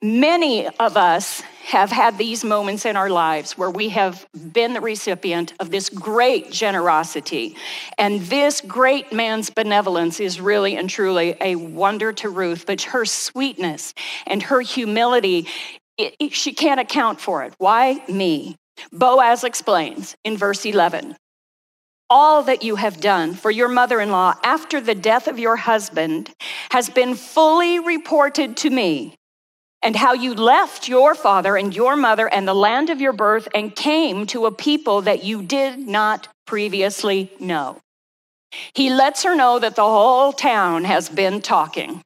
many 0.01 0.67
of 0.67 0.95
us 0.95 1.41
have 1.65 1.91
had 1.91 2.17
these 2.17 2.43
moments 2.43 2.85
in 2.85 2.95
our 2.95 3.09
lives 3.09 3.57
where 3.57 3.69
we 3.69 3.89
have 3.89 4.25
been 4.53 4.73
the 4.73 4.81
recipient 4.81 5.53
of 5.59 5.69
this 5.69 5.89
great 5.89 6.51
generosity. 6.51 7.55
And 7.97 8.21
this 8.21 8.61
great 8.61 9.11
man's 9.11 9.49
benevolence 9.49 10.19
is 10.19 10.39
really 10.39 10.77
and 10.77 10.89
truly 10.89 11.35
a 11.41 11.55
wonder 11.55 12.13
to 12.13 12.29
Ruth, 12.29 12.65
but 12.65 12.83
her 12.83 13.05
sweetness 13.05 13.93
and 14.25 14.43
her 14.43 14.61
humility, 14.61 15.47
it, 15.97 16.15
it, 16.19 16.33
she 16.33 16.53
can't 16.53 16.79
account 16.79 17.19
for 17.19 17.43
it. 17.43 17.53
Why 17.57 18.01
me? 18.07 18.55
Boaz 18.91 19.43
explains 19.43 20.15
in 20.23 20.37
verse 20.37 20.65
11 20.65 21.15
all 22.09 22.43
that 22.43 22.63
you 22.63 22.77
have 22.77 23.01
done 23.01 23.33
for 23.33 23.51
your 23.51 23.67
mother 23.67 23.99
in 23.99 24.11
law 24.11 24.33
after 24.41 24.79
the 24.79 24.95
death 24.95 25.27
of 25.27 25.37
your 25.37 25.57
husband 25.57 26.33
has 26.69 26.89
been 26.89 27.15
fully 27.15 27.79
reported 27.79 28.55
to 28.55 28.69
me 28.69 29.17
and 29.87 29.95
how 29.95 30.11
you 30.11 30.33
left 30.33 30.89
your 30.89 31.15
father 31.15 31.55
and 31.55 31.73
your 31.73 31.95
mother 31.95 32.27
and 32.27 32.45
the 32.45 32.53
land 32.53 32.89
of 32.89 32.99
your 32.99 33.13
birth 33.13 33.47
and 33.55 33.73
came 33.73 34.27
to 34.27 34.45
a 34.45 34.51
people 34.51 35.03
that 35.03 35.23
you 35.23 35.41
did 35.41 35.79
not 35.79 36.27
previously 36.45 37.31
know. 37.39 37.79
He 38.73 38.89
lets 38.89 39.23
her 39.23 39.33
know 39.33 39.59
that 39.59 39.77
the 39.77 39.83
whole 39.83 40.33
town 40.33 40.83
has 40.83 41.07
been 41.07 41.41
talking. 41.41 42.01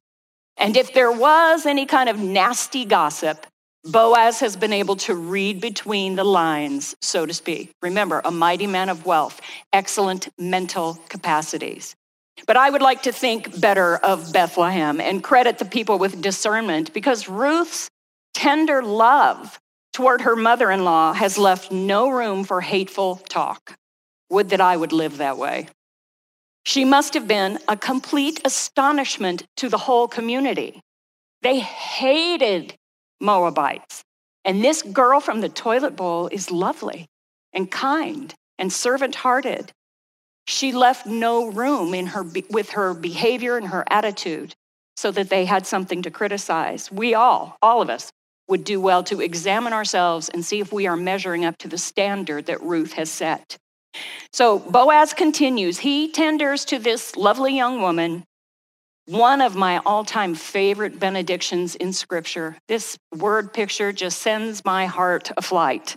And 0.56 0.76
if 0.76 0.94
there 0.94 1.10
was 1.10 1.66
any 1.66 1.84
kind 1.84 2.08
of 2.08 2.20
nasty 2.20 2.84
gossip, 2.84 3.48
Boaz 3.84 4.38
has 4.38 4.54
been 4.54 4.72
able 4.72 4.94
to 4.94 5.16
read 5.16 5.60
between 5.60 6.14
the 6.14 6.22
lines, 6.22 6.94
so 7.02 7.26
to 7.26 7.34
speak. 7.34 7.72
Remember, 7.82 8.22
a 8.24 8.30
mighty 8.30 8.68
man 8.68 8.90
of 8.90 9.06
wealth, 9.06 9.40
excellent 9.72 10.28
mental 10.38 11.00
capacities. 11.08 11.96
But 12.46 12.56
I 12.56 12.70
would 12.70 12.82
like 12.82 13.02
to 13.02 13.12
think 13.12 13.60
better 13.60 13.96
of 13.96 14.32
Bethlehem 14.32 15.00
and 15.00 15.22
credit 15.22 15.58
the 15.58 15.64
people 15.64 15.98
with 15.98 16.20
discernment 16.20 16.92
because 16.92 17.28
Ruth's 17.28 17.88
tender 18.34 18.82
love 18.82 19.58
toward 19.92 20.22
her 20.22 20.34
mother 20.34 20.70
in 20.70 20.84
law 20.84 21.12
has 21.12 21.38
left 21.38 21.70
no 21.70 22.08
room 22.08 22.44
for 22.44 22.60
hateful 22.60 23.16
talk. 23.28 23.74
Would 24.30 24.50
that 24.50 24.60
I 24.60 24.76
would 24.76 24.92
live 24.92 25.18
that 25.18 25.36
way. 25.36 25.68
She 26.64 26.84
must 26.84 27.14
have 27.14 27.28
been 27.28 27.58
a 27.68 27.76
complete 27.76 28.40
astonishment 28.44 29.44
to 29.56 29.68
the 29.68 29.78
whole 29.78 30.08
community. 30.08 30.80
They 31.42 31.58
hated 31.60 32.74
Moabites. 33.20 34.02
And 34.44 34.64
this 34.64 34.82
girl 34.82 35.20
from 35.20 35.40
the 35.40 35.48
toilet 35.48 35.96
bowl 35.96 36.28
is 36.32 36.50
lovely 36.50 37.06
and 37.52 37.70
kind 37.70 38.34
and 38.58 38.72
servant 38.72 39.16
hearted. 39.16 39.72
She 40.46 40.72
left 40.72 41.06
no 41.06 41.46
room 41.46 41.94
in 41.94 42.06
her, 42.08 42.24
with 42.50 42.70
her 42.70 42.94
behavior 42.94 43.56
and 43.56 43.68
her 43.68 43.84
attitude 43.88 44.54
so 44.96 45.10
that 45.12 45.30
they 45.30 45.44
had 45.44 45.66
something 45.66 46.02
to 46.02 46.10
criticize. 46.10 46.90
We 46.90 47.14
all, 47.14 47.56
all 47.62 47.80
of 47.80 47.90
us, 47.90 48.12
would 48.48 48.64
do 48.64 48.80
well 48.80 49.02
to 49.04 49.20
examine 49.20 49.72
ourselves 49.72 50.28
and 50.28 50.44
see 50.44 50.60
if 50.60 50.72
we 50.72 50.86
are 50.86 50.96
measuring 50.96 51.44
up 51.44 51.56
to 51.58 51.68
the 51.68 51.78
standard 51.78 52.46
that 52.46 52.62
Ruth 52.62 52.92
has 52.94 53.10
set. 53.10 53.56
So 54.32 54.58
Boaz 54.58 55.12
continues. 55.12 55.78
He 55.78 56.10
tenders 56.10 56.64
to 56.66 56.78
this 56.78 57.16
lovely 57.16 57.54
young 57.54 57.80
woman 57.80 58.24
one 59.06 59.40
of 59.40 59.56
my 59.56 59.78
all 59.78 60.04
time 60.04 60.34
favorite 60.34 60.98
benedictions 61.00 61.74
in 61.74 61.92
Scripture. 61.92 62.56
This 62.68 62.96
word 63.16 63.52
picture 63.52 63.92
just 63.92 64.20
sends 64.20 64.64
my 64.64 64.86
heart 64.86 65.30
aflight. 65.36 65.96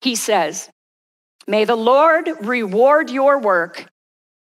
He 0.00 0.16
says, 0.16 0.68
May 1.46 1.64
the 1.64 1.76
Lord 1.76 2.28
reward 2.40 3.10
your 3.10 3.38
work 3.38 3.86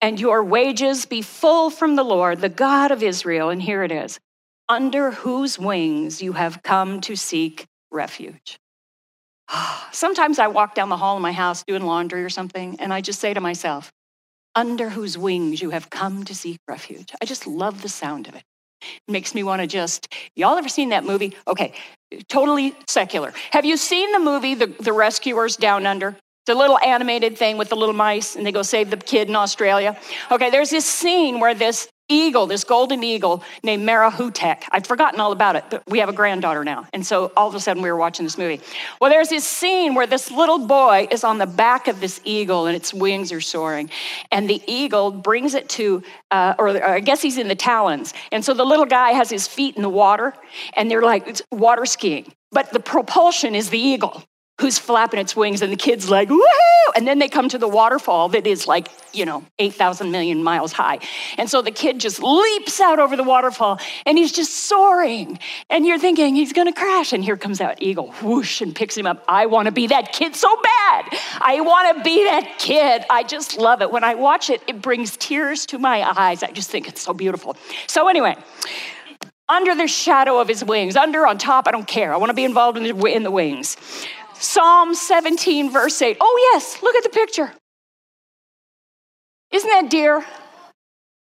and 0.01 0.19
your 0.19 0.43
wages 0.43 1.07
be 1.07 1.23
full 1.23 1.71
from 1.71 1.97
the 1.97 2.03
Lord, 2.05 2.41
the 2.41 2.49
God 2.49 2.91
of 2.91 3.03
Israel. 3.03 3.51
And 3.51 3.63
here 3.63 3.83
it 3.83 3.93
is 3.93 4.19
under 4.69 5.11
whose 5.11 5.59
wings 5.59 6.23
you 6.23 6.33
have 6.33 6.63
come 6.63 7.01
to 7.03 7.17
seek 7.17 7.67
refuge. 7.91 8.59
Sometimes 9.93 10.39
I 10.39 10.49
walk 10.49 10.75
down 10.75 10.89
the 10.89 10.97
hall 10.97 11.17
in 11.17 11.23
my 11.23 11.33
house 11.33 11.65
doing 11.65 11.83
laundry 11.83 12.23
or 12.23 12.31
something, 12.31 12.77
and 12.79 12.93
I 12.93 13.01
just 13.01 13.21
say 13.21 13.35
to 13.35 13.41
myself, 13.41 13.91
under 14.55 14.89
whose 14.89 15.17
wings 15.17 15.63
you 15.63 15.71
have 15.71 15.91
come 15.91 16.25
to 16.25 16.35
seek 16.35 16.59
refuge. 16.69 17.13
I 17.21 17.25
just 17.25 17.47
love 17.47 17.83
the 17.83 17.89
sound 17.89 18.29
of 18.29 18.35
it. 18.35 18.43
It 18.83 19.13
makes 19.13 19.35
me 19.35 19.43
want 19.43 19.61
to 19.61 19.67
just, 19.67 20.13
y'all 20.35 20.57
ever 20.57 20.69
seen 20.69 20.89
that 20.91 21.05
movie? 21.05 21.37
Okay, 21.47 21.75
totally 22.29 22.75
secular. 22.89 23.33
Have 23.51 23.65
you 23.65 23.77
seen 23.77 24.13
the 24.13 24.19
movie, 24.19 24.55
The, 24.55 24.67
the 24.67 24.93
Rescuers 24.93 25.57
Down 25.57 25.87
Under? 25.87 26.17
The 26.47 26.55
little 26.55 26.79
animated 26.79 27.37
thing 27.37 27.59
with 27.59 27.69
the 27.69 27.77
little 27.77 27.95
mice, 27.95 28.35
and 28.35 28.45
they 28.45 28.53
go 28.53 28.63
save 28.63 28.91
the 28.91 28.97
kid 28.97 29.29
in 29.29 29.37
Australia. 29.37 29.99
Okay, 30.31 30.51
there's 30.51 30.71
this 30.71 30.87
scene 30.87 31.39
where 31.39 31.55
this 31.55 31.89
eagle, 32.11 32.47
this 32.47 32.65
golden 32.65 33.03
eagle 33.03 33.43
named 33.63 33.87
Mara 33.87 34.11
Marahute. 34.11 34.63
I'd 34.71 34.87
forgotten 34.87 35.21
all 35.21 35.33
about 35.33 35.57
it, 35.57 35.65
but 35.71 35.83
we 35.87 36.01
have 36.01 36.09
a 36.09 36.13
granddaughter 36.13 36.65
now. 36.65 36.87
And 36.93 37.07
so 37.07 37.33
all 37.37 37.49
of 37.49 37.55
a 37.55 37.61
sudden 37.61 37.83
we 37.83 37.91
were 37.91 37.97
watching 37.97 38.27
this 38.27 38.37
movie. 38.37 38.61
Well, 39.01 39.11
there's 39.11 39.29
this 39.29 39.47
scene 39.47 39.95
where 39.95 40.07
this 40.07 40.31
little 40.31 40.67
boy 40.67 41.07
is 41.11 41.25
on 41.25 41.39
the 41.39 41.47
back 41.47 41.89
of 41.89 42.01
this 42.01 42.21
eagle 42.25 42.67
and 42.67 42.77
its 42.77 42.93
wings 42.93 43.33
are 43.33 43.41
soaring. 43.41 43.91
And 44.33 44.51
the 44.51 44.61
eagle 44.67 45.13
brings 45.13 45.55
it 45.55 45.69
to, 45.71 46.03
uh, 46.31 46.55
or, 46.59 46.71
or 46.71 46.89
I 46.89 47.01
guess 47.01 47.23
he's 47.23 47.39
in 47.39 47.49
the 47.49 47.55
talons. 47.55 48.13
And 48.33 48.45
so 48.45 48.53
the 48.55 48.65
little 48.65 48.87
guy 48.87 49.13
has 49.13 49.31
his 49.31 49.47
feet 49.47 49.77
in 49.77 49.83
the 49.83 49.89
water 49.89 50.35
and 50.75 50.91
they're 50.91 51.03
like 51.03 51.27
it's 51.29 51.43
water 51.53 51.87
skiing. 51.87 52.33
But 52.53 52.73
the 52.73 52.81
propulsion 52.81 53.55
is 53.55 53.71
the 53.71 53.79
eagle 53.79 54.25
who's 54.61 54.79
flapping 54.79 55.19
its 55.19 55.35
wings, 55.35 55.63
and 55.63 55.73
the 55.73 55.77
kid's 55.77 56.11
like, 56.11 56.29
woohoo! 56.29 56.93
And 56.95 57.07
then 57.07 57.19
they 57.19 57.29
come 57.29 57.49
to 57.49 57.59
the 57.59 57.69
waterfall 57.69 58.29
that 58.31 58.47
is 58.47 58.67
like, 58.67 58.89
you 59.13 59.25
know, 59.25 59.45
8,000 59.59 60.11
million 60.11 60.43
miles 60.43 60.73
high. 60.73 60.99
And 61.39 61.49
so 61.49 61.63
the 61.63 61.71
kid 61.71 61.99
just 61.99 62.23
leaps 62.23 62.81
out 62.81 62.99
over 62.99 63.17
the 63.17 63.23
waterfall 63.23 63.81
and 64.07 64.19
he's 64.19 64.33
just 64.33 64.53
soaring. 64.53 65.39
And 65.69 65.87
you're 65.87 65.99
thinking 65.99 66.35
he's 66.35 66.53
gonna 66.53 66.73
crash. 66.73 67.13
And 67.13 67.25
here 67.25 67.37
comes 67.37 67.59
that 67.59 67.83
eagle, 67.83 68.13
whoosh, 68.23 68.61
and 68.61 68.75
picks 68.75 68.97
him 68.97 69.07
up. 69.07 69.25
I 69.29 69.47
wanna 69.47 69.73
be 69.73 69.87
that 69.89 70.13
kid 70.13 70.37
so 70.37 70.55
bad. 70.61 71.19
I 71.41 71.61
wanna 71.61 72.03
be 72.03 72.25
that 72.25 72.59
kid. 72.59 73.05
I 73.09 73.23
just 73.23 73.57
love 73.57 73.83
it. 73.83 73.91
When 73.91 74.05
I 74.05 74.15
watch 74.15 74.51
it, 74.51 74.61
it 74.67 74.83
brings 74.83 75.17
tears 75.17 75.67
to 75.67 75.79
my 75.79 76.03
eyes. 76.19 76.43
I 76.43 76.51
just 76.51 76.71
think 76.71 76.89
it's 76.89 77.01
so 77.01 77.15
beautiful. 77.15 77.57
So, 77.87 78.09
anyway, 78.09 78.37
under 79.49 79.75
the 79.75 79.89
shadow 79.89 80.39
of 80.39 80.49
his 80.49 80.65
wings, 80.65 80.97
under, 80.97 81.27
on 81.27 81.39
top, 81.39 81.67
I 81.67 81.73
don't 81.73 81.89
care. 81.89 82.13
I 82.13 82.17
wanna 82.19 82.35
be 82.35 82.45
involved 82.45 82.79
in 82.79 82.85
the, 82.85 83.07
in 83.07 83.23
the 83.23 83.31
wings. 83.31 83.77
Psalm 84.41 84.95
17, 84.95 85.71
verse 85.71 86.01
8. 86.01 86.17
Oh, 86.19 86.51
yes, 86.53 86.83
look 86.83 86.97
at 86.97 87.03
the 87.03 87.11
picture. 87.11 87.53
Isn't 89.53 89.69
that 89.69 89.91
dear? 89.91 90.25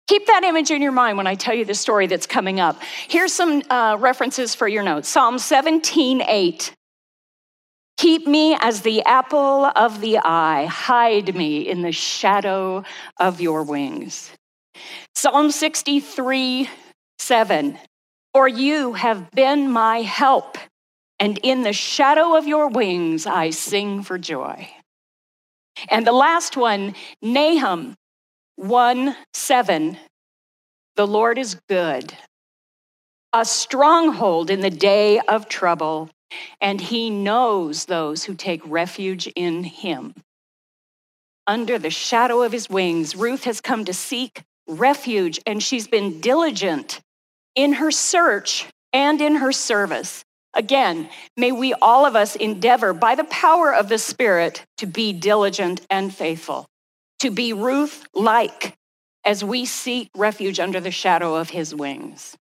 Keep 0.08 0.28
that 0.28 0.44
image 0.44 0.70
in 0.70 0.82
your 0.82 0.92
mind 0.92 1.18
when 1.18 1.26
I 1.26 1.36
tell 1.36 1.56
you 1.56 1.66
the 1.66 1.74
story 1.74 2.06
that's 2.06 2.28
coming 2.28 2.60
up. 2.60 2.80
Here's 3.08 3.34
some 3.34 3.64
uh, 3.70 3.98
references 4.00 4.54
for 4.54 4.68
your 4.68 4.84
notes 4.84 5.10
Psalm 5.10 5.40
17, 5.40 6.22
8. 6.22 6.74
Keep 7.98 8.28
me 8.28 8.56
as 8.60 8.82
the 8.82 9.04
apple 9.04 9.66
of 9.66 10.02
the 10.02 10.20
eye, 10.20 10.66
hide 10.66 11.36
me 11.36 11.68
in 11.68 11.82
the 11.82 11.92
shadow 11.92 12.84
of 13.20 13.42
your 13.42 13.64
wings. 13.64 14.32
Psalm 15.16 15.50
63, 15.50 16.70
7. 17.18 17.78
For 18.34 18.48
you 18.48 18.94
have 18.94 19.32
been 19.32 19.72
my 19.72 20.02
help 20.02 20.58
and 21.22 21.40
in 21.44 21.64
the 21.64 21.74
shadow 21.74 22.38
of 22.38 22.48
your 22.48 22.70
wings 22.70 23.28
I 23.28 23.52
sing 23.52 24.04
for 24.04 24.20
joy. 24.20 24.70
And 25.90 26.08
the 26.08 26.14
last 26.14 26.58
one, 26.58 26.96
Nahum 27.22 27.96
1 28.58 29.16
7. 29.34 29.98
The 30.98 31.08
Lord 31.08 31.38
is 31.40 31.58
good, 31.70 32.14
a 33.34 33.46
stronghold 33.46 34.50
in 34.52 34.62
the 34.62 34.72
day 34.72 35.20
of 35.22 35.50
trouble, 35.50 36.10
and 36.62 36.82
he 36.82 37.10
knows 37.10 37.86
those 37.86 38.26
who 38.26 38.36
take 38.36 38.62
refuge 38.66 39.28
in 39.36 39.64
him. 39.66 40.16
under 41.48 41.80
the 41.80 41.90
shadow 41.90 42.44
of 42.44 42.52
his 42.52 42.70
wings. 42.70 43.16
Ruth 43.16 43.44
has 43.46 43.62
come 43.62 43.86
to 43.86 43.94
seek 43.94 44.44
refuge, 44.68 45.40
and 45.46 45.62
she's 45.62 45.88
been 45.88 46.22
diligent 46.22 47.02
in 47.56 47.74
her 47.74 47.92
search 47.92 48.68
and 48.94 49.22
in 49.22 49.36
her 49.38 49.52
service. 49.52 50.24
Again, 50.54 51.10
may 51.38 51.52
we 51.52 51.74
all 51.76 52.06
of 52.06 52.16
us 52.16 52.36
endeavor 52.36 52.94
by 52.94 53.16
the 53.16 53.24
power 53.26 53.74
of 53.74 53.90
the 53.90 53.98
Spirit 53.98 54.66
to 54.78 54.86
be 54.86 55.14
diligent 55.14 55.86
and 55.90 56.14
faithful, 56.14 56.68
to 57.20 57.32
be 57.32 57.54
Ruth 57.54 58.06
like 58.14 58.76
as 59.24 59.44
we 59.44 59.66
seek 59.66 60.10
refuge 60.16 60.60
under 60.60 60.80
the 60.80 60.92
shadow 60.92 61.36
of 61.36 61.52
his 61.52 61.74
wings. 61.74 62.36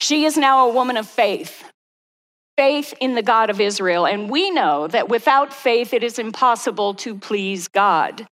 She 0.00 0.24
is 0.24 0.36
now 0.36 0.68
a 0.68 0.72
woman 0.72 0.96
of 0.96 1.08
faith, 1.08 1.64
faith 2.56 2.92
in 3.00 3.14
the 3.14 3.22
God 3.22 3.50
of 3.50 3.60
Israel, 3.60 4.06
and 4.06 4.30
we 4.30 4.50
know 4.50 4.86
that 4.88 5.08
without 5.08 5.52
faith 5.52 5.94
it 5.94 6.04
is 6.04 6.18
impossible 6.18 6.94
to 6.94 7.14
please 7.14 7.68
God. 7.68 8.26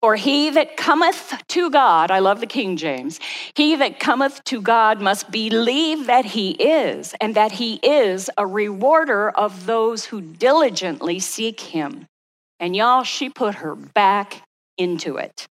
For 0.00 0.14
he 0.14 0.50
that 0.50 0.76
cometh 0.76 1.34
to 1.48 1.70
God, 1.70 2.12
I 2.12 2.20
love 2.20 2.38
the 2.38 2.46
King 2.46 2.76
James, 2.76 3.18
he 3.54 3.74
that 3.76 3.98
cometh 3.98 4.44
to 4.44 4.60
God 4.60 5.00
must 5.00 5.30
believe 5.30 6.06
that 6.06 6.24
he 6.24 6.50
is, 6.52 7.14
and 7.20 7.34
that 7.34 7.52
he 7.52 7.74
is 7.82 8.30
a 8.38 8.46
rewarder 8.46 9.30
of 9.30 9.66
those 9.66 10.04
who 10.04 10.20
diligently 10.20 11.18
seek 11.18 11.60
him. 11.60 12.06
And 12.60 12.76
y'all, 12.76 13.02
she 13.02 13.28
put 13.28 13.56
her 13.56 13.74
back 13.74 14.42
into 14.76 15.16
it. 15.16 15.48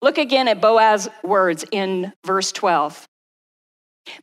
Look 0.00 0.16
again 0.16 0.48
at 0.48 0.60
Boaz's 0.60 1.08
words 1.22 1.64
in 1.70 2.12
verse 2.24 2.52
12. 2.52 3.06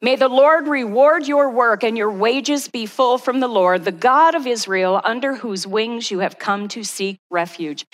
May 0.01 0.15
the 0.15 0.27
Lord 0.27 0.67
reward 0.67 1.27
your 1.27 1.49
work 1.49 1.83
and 1.83 1.97
your 1.97 2.11
wages 2.11 2.67
be 2.67 2.85
full 2.85 3.17
from 3.17 3.39
the 3.39 3.47
Lord, 3.47 3.83
the 3.83 3.91
God 3.91 4.35
of 4.35 4.45
Israel, 4.45 5.01
under 5.03 5.35
whose 5.35 5.65
wings 5.65 6.11
you 6.11 6.19
have 6.19 6.39
come 6.39 6.67
to 6.69 6.83
seek 6.83 7.17
refuge. 7.29 7.85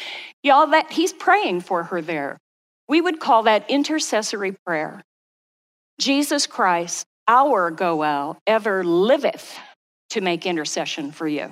Y'all, 0.44 0.68
that 0.68 0.92
he's 0.92 1.14
praying 1.14 1.62
for 1.62 1.84
her 1.84 2.02
there. 2.02 2.38
We 2.90 3.02
would 3.02 3.20
call 3.20 3.44
that 3.44 3.70
intercessory 3.70 4.56
prayer. 4.66 5.02
Jesus 6.00 6.46
Christ, 6.48 7.06
our 7.28 7.72
Goel, 7.72 8.38
ever 8.46 8.84
liveth 8.84 9.58
to 10.12 10.22
make 10.22 10.46
intercession 10.46 11.12
for 11.12 11.28
you. 11.28 11.50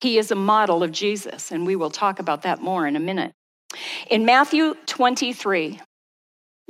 He 0.00 0.18
is 0.18 0.30
a 0.30 0.36
model 0.36 0.82
of 0.82 0.92
Jesus, 0.92 1.50
and 1.50 1.66
we 1.66 1.76
will 1.76 1.90
talk 1.90 2.18
about 2.18 2.42
that 2.42 2.60
more 2.60 2.86
in 2.86 2.96
a 2.96 3.00
minute. 3.00 3.32
In 4.10 4.24
Matthew 4.24 4.74
23, 4.86 5.80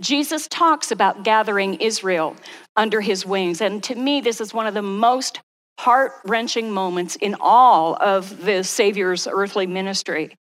Jesus 0.01 0.47
talks 0.49 0.91
about 0.91 1.25
gathering 1.25 1.75
Israel 1.75 2.37
under 2.77 3.01
his 3.01 3.27
wings. 3.27 3.61
And 3.61 3.83
to 3.85 3.95
me, 3.95 4.21
this 4.21 4.41
is 4.41 4.55
one 4.55 4.67
of 4.67 4.75
the 4.75 4.83
most 4.83 5.41
heart 5.79 6.13
wrenching 6.25 6.73
moments 6.73 7.15
in 7.17 7.37
all 7.41 7.97
of 8.01 8.45
the 8.45 8.65
Savior's 8.65 9.29
earthly 9.31 9.67
ministry. 9.67 10.35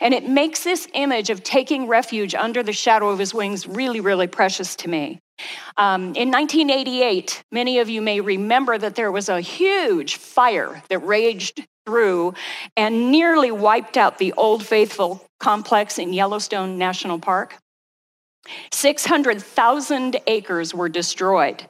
And 0.00 0.12
it 0.12 0.28
makes 0.28 0.64
this 0.64 0.86
image 0.92 1.30
of 1.30 1.42
taking 1.42 1.88
refuge 1.88 2.34
under 2.34 2.62
the 2.62 2.74
shadow 2.74 3.08
of 3.08 3.18
his 3.18 3.32
wings 3.32 3.66
really, 3.66 4.00
really 4.00 4.26
precious 4.26 4.76
to 4.76 4.88
me. 4.88 5.18
Um, 5.78 6.14
in 6.14 6.30
1988, 6.30 7.42
many 7.50 7.78
of 7.78 7.88
you 7.88 8.02
may 8.02 8.20
remember 8.20 8.76
that 8.76 8.94
there 8.94 9.10
was 9.10 9.30
a 9.30 9.40
huge 9.40 10.16
fire 10.16 10.82
that 10.90 10.98
raged 10.98 11.66
through 11.86 12.34
and 12.76 13.10
nearly 13.10 13.50
wiped 13.50 13.96
out 13.96 14.18
the 14.18 14.34
Old 14.34 14.64
Faithful 14.64 15.26
complex 15.40 15.98
in 15.98 16.12
Yellowstone 16.12 16.78
National 16.78 17.18
Park. 17.18 17.56
600,000 18.72 20.16
acres 20.26 20.74
were 20.74 20.88
destroyed. 20.88 21.66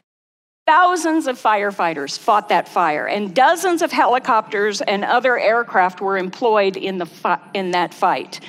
Thousands 0.66 1.26
of 1.26 1.40
firefighters 1.40 2.18
fought 2.18 2.48
that 2.50 2.68
fire, 2.68 3.06
and 3.06 3.34
dozens 3.34 3.82
of 3.82 3.90
helicopters 3.90 4.80
and 4.80 5.04
other 5.04 5.38
aircraft 5.38 6.00
were 6.00 6.16
employed 6.16 6.76
in, 6.76 6.98
the 6.98 7.06
fi- 7.06 7.40
in 7.52 7.72
that 7.72 7.92
fight. 7.92 8.40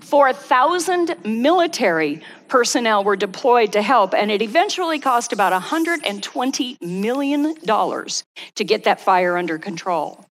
4,000 0.00 1.24
military 1.24 2.20
personnel 2.48 3.04
were 3.04 3.14
deployed 3.14 3.72
to 3.72 3.82
help, 3.82 4.12
and 4.12 4.32
it 4.32 4.42
eventually 4.42 4.98
cost 4.98 5.32
about 5.32 5.52
$120 5.52 6.82
million 6.82 7.54
to 8.56 8.64
get 8.64 8.84
that 8.84 9.00
fire 9.00 9.36
under 9.36 9.56
control. 9.56 10.26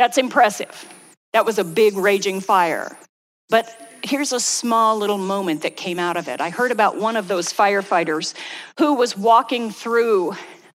That's 0.00 0.18
impressive. 0.18 0.92
That 1.32 1.46
was 1.46 1.60
a 1.60 1.64
big 1.64 1.96
raging 1.96 2.40
fire. 2.40 2.98
But 3.50 3.98
here's 4.02 4.32
a 4.32 4.40
small 4.40 4.98
little 4.98 5.18
moment 5.18 5.62
that 5.62 5.76
came 5.76 5.98
out 5.98 6.16
of 6.16 6.28
it. 6.28 6.40
I 6.40 6.50
heard 6.50 6.70
about 6.70 6.98
one 6.98 7.16
of 7.16 7.28
those 7.28 7.52
firefighters 7.52 8.34
who 8.78 8.94
was 8.94 9.16
walking 9.16 9.70
through 9.70 10.34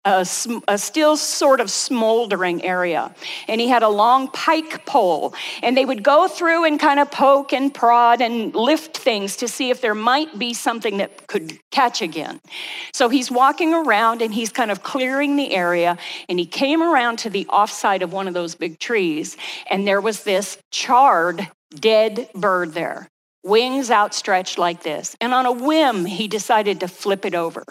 a, 0.06 0.26
a, 0.68 0.78
still 0.78 1.16
sort 1.16 1.60
of 1.60 1.68
smoldering 1.68 2.62
area. 2.62 3.12
And 3.48 3.60
he 3.60 3.66
had 3.66 3.82
a 3.82 3.88
long 3.88 4.28
pike 4.28 4.86
pole. 4.86 5.34
And 5.62 5.76
they 5.76 5.84
would 5.84 6.02
go 6.04 6.28
through 6.28 6.64
and 6.64 6.78
kind 6.78 7.00
of 7.00 7.10
poke 7.10 7.52
and 7.52 7.74
prod 7.74 8.22
and 8.22 8.54
lift 8.54 8.96
things 8.96 9.36
to 9.38 9.48
see 9.48 9.70
if 9.70 9.80
there 9.80 9.96
might 9.96 10.38
be 10.38 10.54
something 10.54 10.98
that 10.98 11.26
could 11.26 11.58
catch 11.72 12.02
again. 12.02 12.40
So 12.92 13.08
he's 13.08 13.30
walking 13.30 13.74
around 13.74 14.22
and 14.22 14.32
he's 14.32 14.50
kind 14.50 14.70
of 14.70 14.84
clearing 14.84 15.34
the 15.34 15.52
area. 15.52 15.98
And 16.28 16.38
he 16.38 16.46
came 16.46 16.82
around 16.82 17.18
to 17.20 17.30
the 17.30 17.46
offside 17.48 18.02
of 18.02 18.12
one 18.12 18.28
of 18.28 18.34
those 18.34 18.54
big 18.54 18.78
trees. 18.78 19.36
And 19.68 19.88
there 19.88 20.00
was 20.00 20.22
this 20.22 20.58
charred, 20.70 21.48
dead 21.74 22.28
bird 22.34 22.72
there 22.72 23.08
wings 23.46 23.92
outstretched 23.92 24.58
like 24.58 24.82
this. 24.82 25.16
And 25.20 25.32
on 25.32 25.46
a 25.46 25.52
whim, 25.52 26.04
he 26.04 26.26
decided 26.28 26.80
to 26.80 26.88
flip 26.88 27.24
it 27.24 27.34
over. 27.34 27.64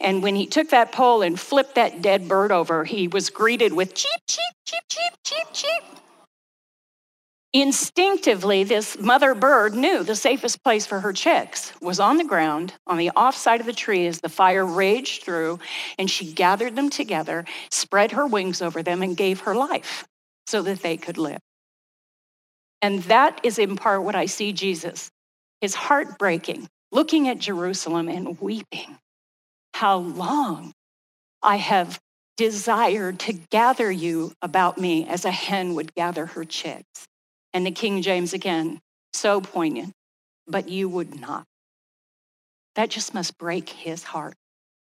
And 0.00 0.22
when 0.22 0.36
he 0.36 0.46
took 0.46 0.68
that 0.70 0.92
pole 0.92 1.22
and 1.22 1.40
flipped 1.40 1.74
that 1.76 2.02
dead 2.02 2.28
bird 2.28 2.52
over, 2.52 2.84
he 2.84 3.08
was 3.08 3.30
greeted 3.30 3.72
with 3.72 3.94
cheep, 3.94 4.20
cheep, 4.28 4.52
cheep, 4.66 4.82
cheep, 4.88 5.12
cheep, 5.24 5.46
cheep. 5.52 5.82
Instinctively, 7.54 8.64
this 8.64 8.98
mother 8.98 9.34
bird 9.34 9.74
knew 9.74 10.02
the 10.02 10.16
safest 10.16 10.62
place 10.62 10.86
for 10.86 11.00
her 11.00 11.12
chicks 11.12 11.72
was 11.82 12.00
on 12.00 12.16
the 12.16 12.24
ground 12.24 12.72
on 12.86 12.96
the 12.96 13.10
off 13.14 13.36
side 13.36 13.60
of 13.60 13.66
the 13.66 13.74
tree 13.74 14.06
as 14.06 14.20
the 14.20 14.30
fire 14.30 14.64
raged 14.64 15.22
through, 15.22 15.58
and 15.98 16.10
she 16.10 16.32
gathered 16.32 16.76
them 16.76 16.88
together, 16.88 17.44
spread 17.70 18.12
her 18.12 18.26
wings 18.26 18.62
over 18.62 18.82
them, 18.82 19.02
and 19.02 19.18
gave 19.18 19.40
her 19.40 19.54
life 19.54 20.06
so 20.46 20.62
that 20.62 20.80
they 20.80 20.96
could 20.96 21.18
live. 21.18 21.40
And 22.82 23.02
that 23.04 23.40
is 23.44 23.58
in 23.58 23.76
part 23.76 24.02
what 24.02 24.16
I 24.16 24.26
see 24.26 24.52
Jesus 24.52 25.10
his 25.62 25.74
heart 25.76 26.18
breaking, 26.18 26.68
looking 26.90 27.28
at 27.28 27.38
Jerusalem 27.38 28.08
and 28.08 28.40
weeping. 28.40 28.98
How 29.74 29.98
long 29.98 30.72
I 31.40 31.56
have 31.56 32.00
desired 32.36 33.20
to 33.20 33.32
gather 33.32 33.90
you 33.90 34.32
about 34.42 34.78
me 34.78 35.06
as 35.06 35.24
a 35.24 35.30
hen 35.30 35.74
would 35.74 35.94
gather 35.94 36.26
her 36.26 36.44
chicks. 36.44 37.06
And 37.52 37.64
the 37.64 37.70
King 37.70 38.02
James 38.02 38.32
again, 38.32 38.80
so 39.12 39.40
poignant, 39.40 39.92
but 40.48 40.68
you 40.68 40.88
would 40.88 41.20
not. 41.20 41.44
That 42.74 42.90
just 42.90 43.14
must 43.14 43.38
break 43.38 43.68
his 43.68 44.02
heart. 44.02 44.34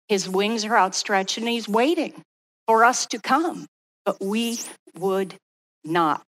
His 0.08 0.30
wings 0.30 0.63
are 0.63 0.77
outstretched 0.77 1.38
and 1.38 1.47
he's 1.47 1.67
waiting 1.67 2.23
for 2.67 2.86
us 2.86 3.08
to 3.08 3.19
come, 3.19 3.65
but 4.06 4.23
we 4.23 4.60
would 4.97 5.36
not. 5.84 6.25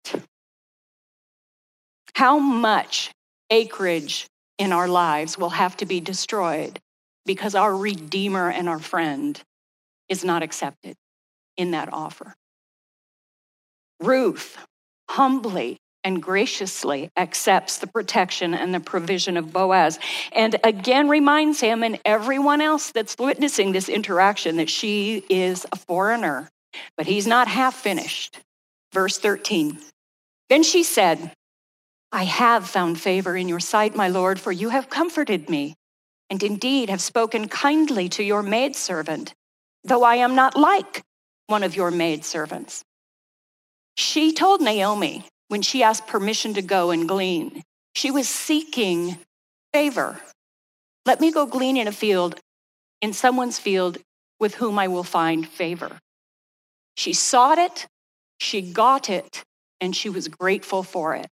How 2.14 2.38
much 2.38 3.10
acreage 3.50 4.26
in 4.58 4.72
our 4.72 4.88
lives 4.88 5.38
will 5.38 5.50
have 5.50 5.76
to 5.78 5.86
be 5.86 6.00
destroyed 6.00 6.78
because 7.26 7.54
our 7.54 7.74
Redeemer 7.76 8.50
and 8.50 8.68
our 8.68 8.78
friend 8.78 9.40
is 10.08 10.24
not 10.24 10.42
accepted 10.42 10.94
in 11.56 11.72
that 11.72 11.92
offer. 11.92 12.34
Ruth 14.00 14.58
humbly 15.08 15.78
and 16.04 16.22
graciously 16.22 17.10
accepts 17.16 17.78
the 17.78 17.86
protection 17.86 18.54
and 18.54 18.74
the 18.74 18.80
provision 18.80 19.36
of 19.36 19.52
Boaz, 19.52 19.98
and 20.32 20.58
again 20.64 21.08
reminds 21.08 21.60
him 21.60 21.82
and 21.82 22.00
everyone 22.04 22.60
else 22.60 22.90
that's 22.90 23.14
witnessing 23.18 23.72
this 23.72 23.88
interaction 23.88 24.56
that 24.56 24.70
she 24.70 25.24
is 25.28 25.64
a 25.70 25.76
foreigner, 25.76 26.48
but 26.96 27.06
he's 27.06 27.26
not 27.26 27.46
half 27.46 27.74
finished. 27.74 28.40
Verse 28.92 29.18
13. 29.18 29.78
Then 30.48 30.62
she 30.62 30.82
said, 30.82 31.32
I 32.12 32.24
have 32.24 32.68
found 32.68 33.00
favor 33.00 33.36
in 33.36 33.48
your 33.48 33.60
sight, 33.60 33.96
my 33.96 34.08
Lord, 34.08 34.38
for 34.38 34.52
you 34.52 34.68
have 34.68 34.90
comforted 34.90 35.48
me, 35.48 35.74
and 36.28 36.42
indeed 36.42 36.90
have 36.90 37.00
spoken 37.00 37.48
kindly 37.48 38.10
to 38.10 38.22
your 38.22 38.42
maidservant, 38.42 39.32
though 39.82 40.04
I 40.04 40.16
am 40.16 40.34
not 40.34 40.54
like 40.54 41.02
one 41.46 41.62
of 41.62 41.74
your 41.74 41.90
maidservants. 41.90 42.84
She 43.96 44.32
told 44.32 44.60
Naomi 44.60 45.24
when 45.48 45.62
she 45.62 45.82
asked 45.82 46.06
permission 46.06 46.54
to 46.54 46.62
go 46.62 46.90
and 46.90 47.08
glean, 47.08 47.62
she 47.94 48.10
was 48.10 48.28
seeking 48.28 49.16
favor. 49.72 50.20
Let 51.06 51.20
me 51.20 51.32
go 51.32 51.46
glean 51.46 51.78
in 51.78 51.88
a 51.88 51.92
field, 51.92 52.38
in 53.00 53.14
someone's 53.14 53.58
field 53.58 53.98
with 54.38 54.56
whom 54.56 54.78
I 54.78 54.88
will 54.88 55.04
find 55.04 55.48
favor. 55.48 55.98
She 56.94 57.14
sought 57.14 57.58
it, 57.58 57.86
she 58.38 58.60
got 58.60 59.08
it, 59.08 59.44
and 59.80 59.96
she 59.96 60.10
was 60.10 60.28
grateful 60.28 60.82
for 60.82 61.14
it. 61.14 61.26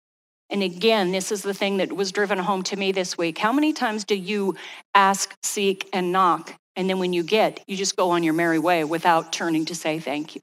And 0.50 0.62
again, 0.62 1.12
this 1.12 1.32
is 1.32 1.42
the 1.42 1.54
thing 1.54 1.78
that 1.78 1.92
was 1.92 2.12
driven 2.12 2.38
home 2.38 2.62
to 2.64 2.76
me 2.76 2.92
this 2.92 3.16
week. 3.16 3.38
How 3.38 3.52
many 3.52 3.72
times 3.72 4.04
do 4.04 4.14
you 4.16 4.56
ask, 4.94 5.34
seek, 5.42 5.88
and 5.92 6.12
knock? 6.12 6.54
And 6.76 6.90
then 6.90 6.98
when 6.98 7.12
you 7.12 7.22
get, 7.22 7.62
you 7.68 7.76
just 7.76 7.96
go 7.96 8.10
on 8.10 8.22
your 8.24 8.34
merry 8.34 8.58
way 8.58 8.84
without 8.84 9.32
turning 9.32 9.64
to 9.66 9.74
say 9.74 9.98
thank 10.00 10.34
you. 10.34 10.42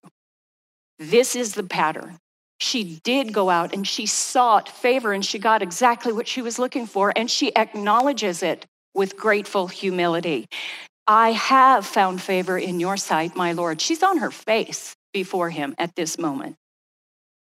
This 1.00 1.36
is 1.36 1.54
the 1.56 1.63
pattern. 1.63 2.20
she 2.60 3.00
did 3.04 3.34
go 3.34 3.50
out 3.50 3.74
and 3.74 3.88
she 3.88 4.06
sought 4.06 4.70
favor 4.70 5.13
and 5.13 5.24
she 5.26 5.39
got 5.39 5.62
exactly 5.62 6.12
what 6.12 6.28
she 6.28 6.41
was 6.41 6.58
looking 6.58 6.88
for 6.88 7.13
and 7.15 7.30
she 7.30 7.56
acknowledges 7.56 8.41
it 8.43 8.65
with 8.93 9.15
grateful 9.17 9.67
humility. 9.67 10.48
I 11.06 11.32
have 11.32 11.86
found 11.86 12.22
favor 12.22 12.58
in 12.58 12.80
your 12.80 12.98
sight, 12.98 13.36
my 13.36 13.54
Lord. 13.54 13.80
She's 13.80 14.04
on 14.04 14.17
her 14.17 14.32
face 14.32 14.96
before 15.13 15.50
him 15.50 15.76
at 15.78 15.96
this 15.96 16.17
moment. 16.17 16.56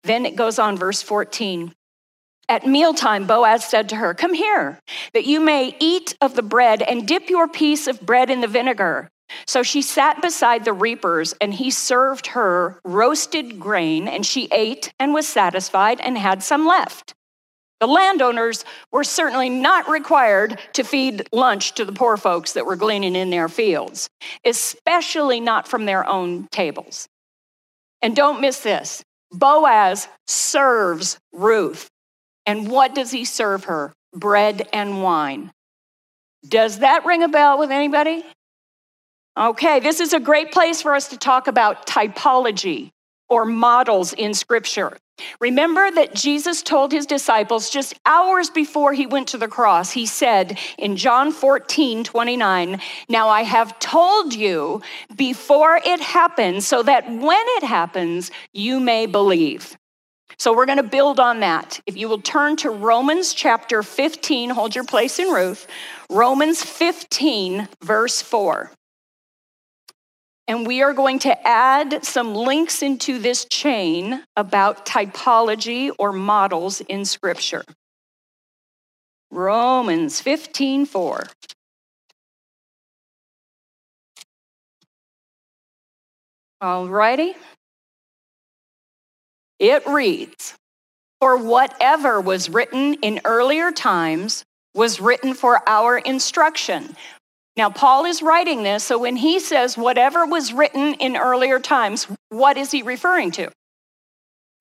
Then 0.05 0.27
it 0.27 0.37
goes 0.37 0.59
on, 0.59 0.77
verse 0.77 1.03
14. 1.03 1.75
At 2.49 2.67
mealtime, 2.67 3.27
Boaz 3.27 3.65
said 3.65 3.91
to 3.91 3.97
her, 3.97 4.15
Come 4.15 4.33
here, 4.33 4.81
that 5.13 5.27
you 5.27 5.39
may 5.41 5.77
eat 5.81 6.17
of 6.21 6.35
the 6.35 6.43
bread 6.43 6.81
and 6.83 7.07
dip 7.07 7.29
your 7.29 7.47
piece 7.47 7.87
of 7.87 8.01
bread 8.01 8.31
in 8.31 8.41
the 8.41 8.47
vinegar. 8.47 9.11
So 9.47 9.63
she 9.63 9.83
sat 9.83 10.23
beside 10.23 10.65
the 10.65 10.73
reapers, 10.73 11.35
and 11.41 11.53
he 11.53 11.71
served 11.71 12.29
her 12.29 12.81
roasted 12.85 13.61
grain, 13.61 14.09
and 14.09 14.25
she 14.25 14.49
ate 14.51 14.93
and 14.99 15.13
was 15.13 15.29
satisfied 15.29 16.01
and 16.01 16.17
had 16.17 16.43
some 16.43 16.67
left. 16.67 17.15
The 17.81 17.87
landowners 17.87 18.65
were 18.91 19.05
certainly 19.05 19.51
not 19.51 19.89
required 19.89 20.59
to 20.73 20.83
feed 20.83 21.29
lunch 21.33 21.75
to 21.75 21.85
the 21.85 21.93
poor 21.93 22.17
folks 22.17 22.55
that 22.55 22.67
were 22.67 22.77
gleaning 22.77 23.15
in 23.15 23.31
their 23.31 23.49
fields, 23.49 24.09
especially 24.45 25.39
not 25.39 25.69
from 25.69 25.85
their 25.85 26.09
own 26.09 26.49
tables. 26.51 27.07
And 28.03 28.17
don't 28.17 28.41
miss 28.41 28.61
this 28.61 29.05
Boaz 29.31 30.09
serves 30.27 31.19
Ruth. 31.33 31.89
And 32.49 32.67
what 32.67 32.95
does 32.95 33.11
he 33.11 33.27
serve 33.27 33.65
her? 33.65 33.93
Bread 34.15 34.67
and 34.73 35.03
wine. 35.03 35.53
Does 36.49 36.79
that 36.79 37.05
ring 37.05 37.23
a 37.23 37.29
bell 37.29 37.59
with 37.59 37.71
anybody? 37.71 38.25
Okay, 39.39 39.81
this 39.81 40.01
is 40.01 40.15
a 40.15 40.19
great 40.19 40.51
place 40.51 40.81
for 40.81 40.95
us 40.95 41.09
to 41.09 41.19
talk 41.19 41.47
about 41.47 41.87
typology 41.87 42.91
or 43.29 43.45
models 43.45 44.15
in 44.15 44.33
Scripture. 44.33 44.97
Remember 45.43 45.91
that 45.91 46.15
Jesus 46.15 46.63
told 46.63 46.91
his 46.91 47.05
disciples 47.05 47.69
just 47.69 47.93
hours 48.07 48.49
before 48.49 48.95
he 48.95 49.05
went 49.05 49.29
to 49.29 49.37
the 49.37 49.47
cross, 49.47 49.91
he 49.91 50.07
said 50.07 50.59
in 50.79 50.97
John 50.97 51.33
14, 51.33 52.03
29, 52.03 52.81
Now 53.11 53.29
I 53.29 53.43
have 53.43 53.79
told 53.79 54.33
you 54.33 54.81
before 55.15 55.79
it 55.85 56.01
happens, 56.01 56.67
so 56.67 56.83
that 56.83 57.05
when 57.11 57.45
it 57.59 57.65
happens, 57.65 58.31
you 58.55 58.81
may 58.81 59.05
believe. 59.05 59.77
So 60.39 60.55
we're 60.55 60.67
going 60.67 60.79
to 60.79 60.85
build 60.85 61.19
on 61.19 61.41
that. 61.41 61.81
If 61.85 61.97
you 61.97 62.09
will 62.09 62.21
turn 62.21 62.55
to 62.59 62.71
Romans 62.71 63.35
chapter 63.35 63.83
15, 63.83 64.51
hold 64.51 64.75
your 64.75 64.85
place 64.85 65.19
in 65.19 65.29
Ruth, 65.29 65.67
Romans 66.09 66.63
15, 66.63 67.69
verse 67.83 68.23
4. 68.23 68.71
And 70.47 70.67
we 70.67 70.81
are 70.83 70.95
going 70.95 71.19
to 71.21 71.47
add 71.47 72.05
some 72.05 72.35
links 72.35 72.83
into 72.83 73.19
this 73.19 73.47
chain 73.47 74.23
about 74.37 74.87
typology 74.87 75.91
or 75.99 76.13
models 76.13 76.81
in 76.83 77.05
Scripture. 77.05 77.65
Romans 79.31 80.21
15 80.21 80.87
4. 80.87 81.27
All 86.61 86.89
righty. 86.89 87.35
It 89.59 89.87
reads 89.87 90.55
For 91.21 91.37
whatever 91.37 92.21
was 92.21 92.49
written 92.49 92.95
in 92.95 93.21
earlier 93.25 93.73
times 93.73 94.45
was 94.75 95.01
written 95.01 95.35
for 95.35 95.61
our 95.69 95.99
instruction 95.99 96.95
now, 97.59 97.71
Paul 97.71 98.05
is 98.05 98.23
writing 98.23 98.63
this, 98.63 98.85
so 98.85 98.99
when 98.99 99.17
he 99.17 99.41
says 99.41 99.77
whatever 99.77 100.25
was 100.25 100.53
written 100.53 100.95
in 100.95 101.17
earlier 101.17 101.59
times, 101.59 102.07
what 102.29 102.57
is 102.57 102.71
he 102.71 102.83
referring 102.83 103.33
to? 103.33 103.51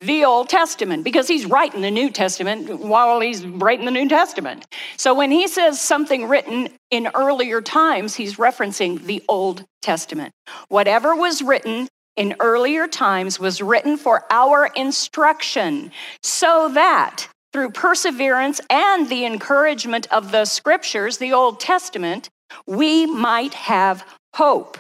The 0.02 0.26
Old 0.26 0.50
Testament, 0.50 1.04
because 1.04 1.28
he's 1.28 1.46
writing 1.46 1.82
the 1.82 1.92
New 1.92 2.10
Testament 2.10 2.80
while 2.80 3.20
he's 3.20 3.46
writing 3.46 3.86
the 3.86 3.92
New 3.92 4.10
Testament. 4.10 4.66
So 4.98 5.14
when 5.14 5.30
he 5.30 5.48
says 5.48 5.80
something 5.80 6.28
written 6.28 6.70
in 6.90 7.08
earlier 7.14 7.62
times, 7.62 8.16
he's 8.16 8.38
referencing 8.38 9.04
the 9.04 9.24
Old 9.30 9.64
Testament. 9.84 10.34
Whatever 10.70 11.16
was 11.16 11.44
written 11.44 11.88
in 12.17 12.36
earlier 12.39 12.88
times 12.88 13.39
was 13.39 13.62
written 13.62 13.95
for 13.95 14.25
our 14.30 14.69
instruction, 14.75 15.91
so 16.21 16.69
that 16.73 17.27
through 17.53 17.71
perseverance 17.71 18.60
and 18.69 19.08
the 19.08 19.25
encouragement 19.25 20.08
of 20.12 20.32
the 20.32 20.45
scriptures, 20.45 21.17
the 21.17 21.32
Old 21.32 21.60
Testament, 21.60 22.30
we 22.65 23.06
might 23.06 23.53
have 23.53 24.03
hope. 24.36 24.77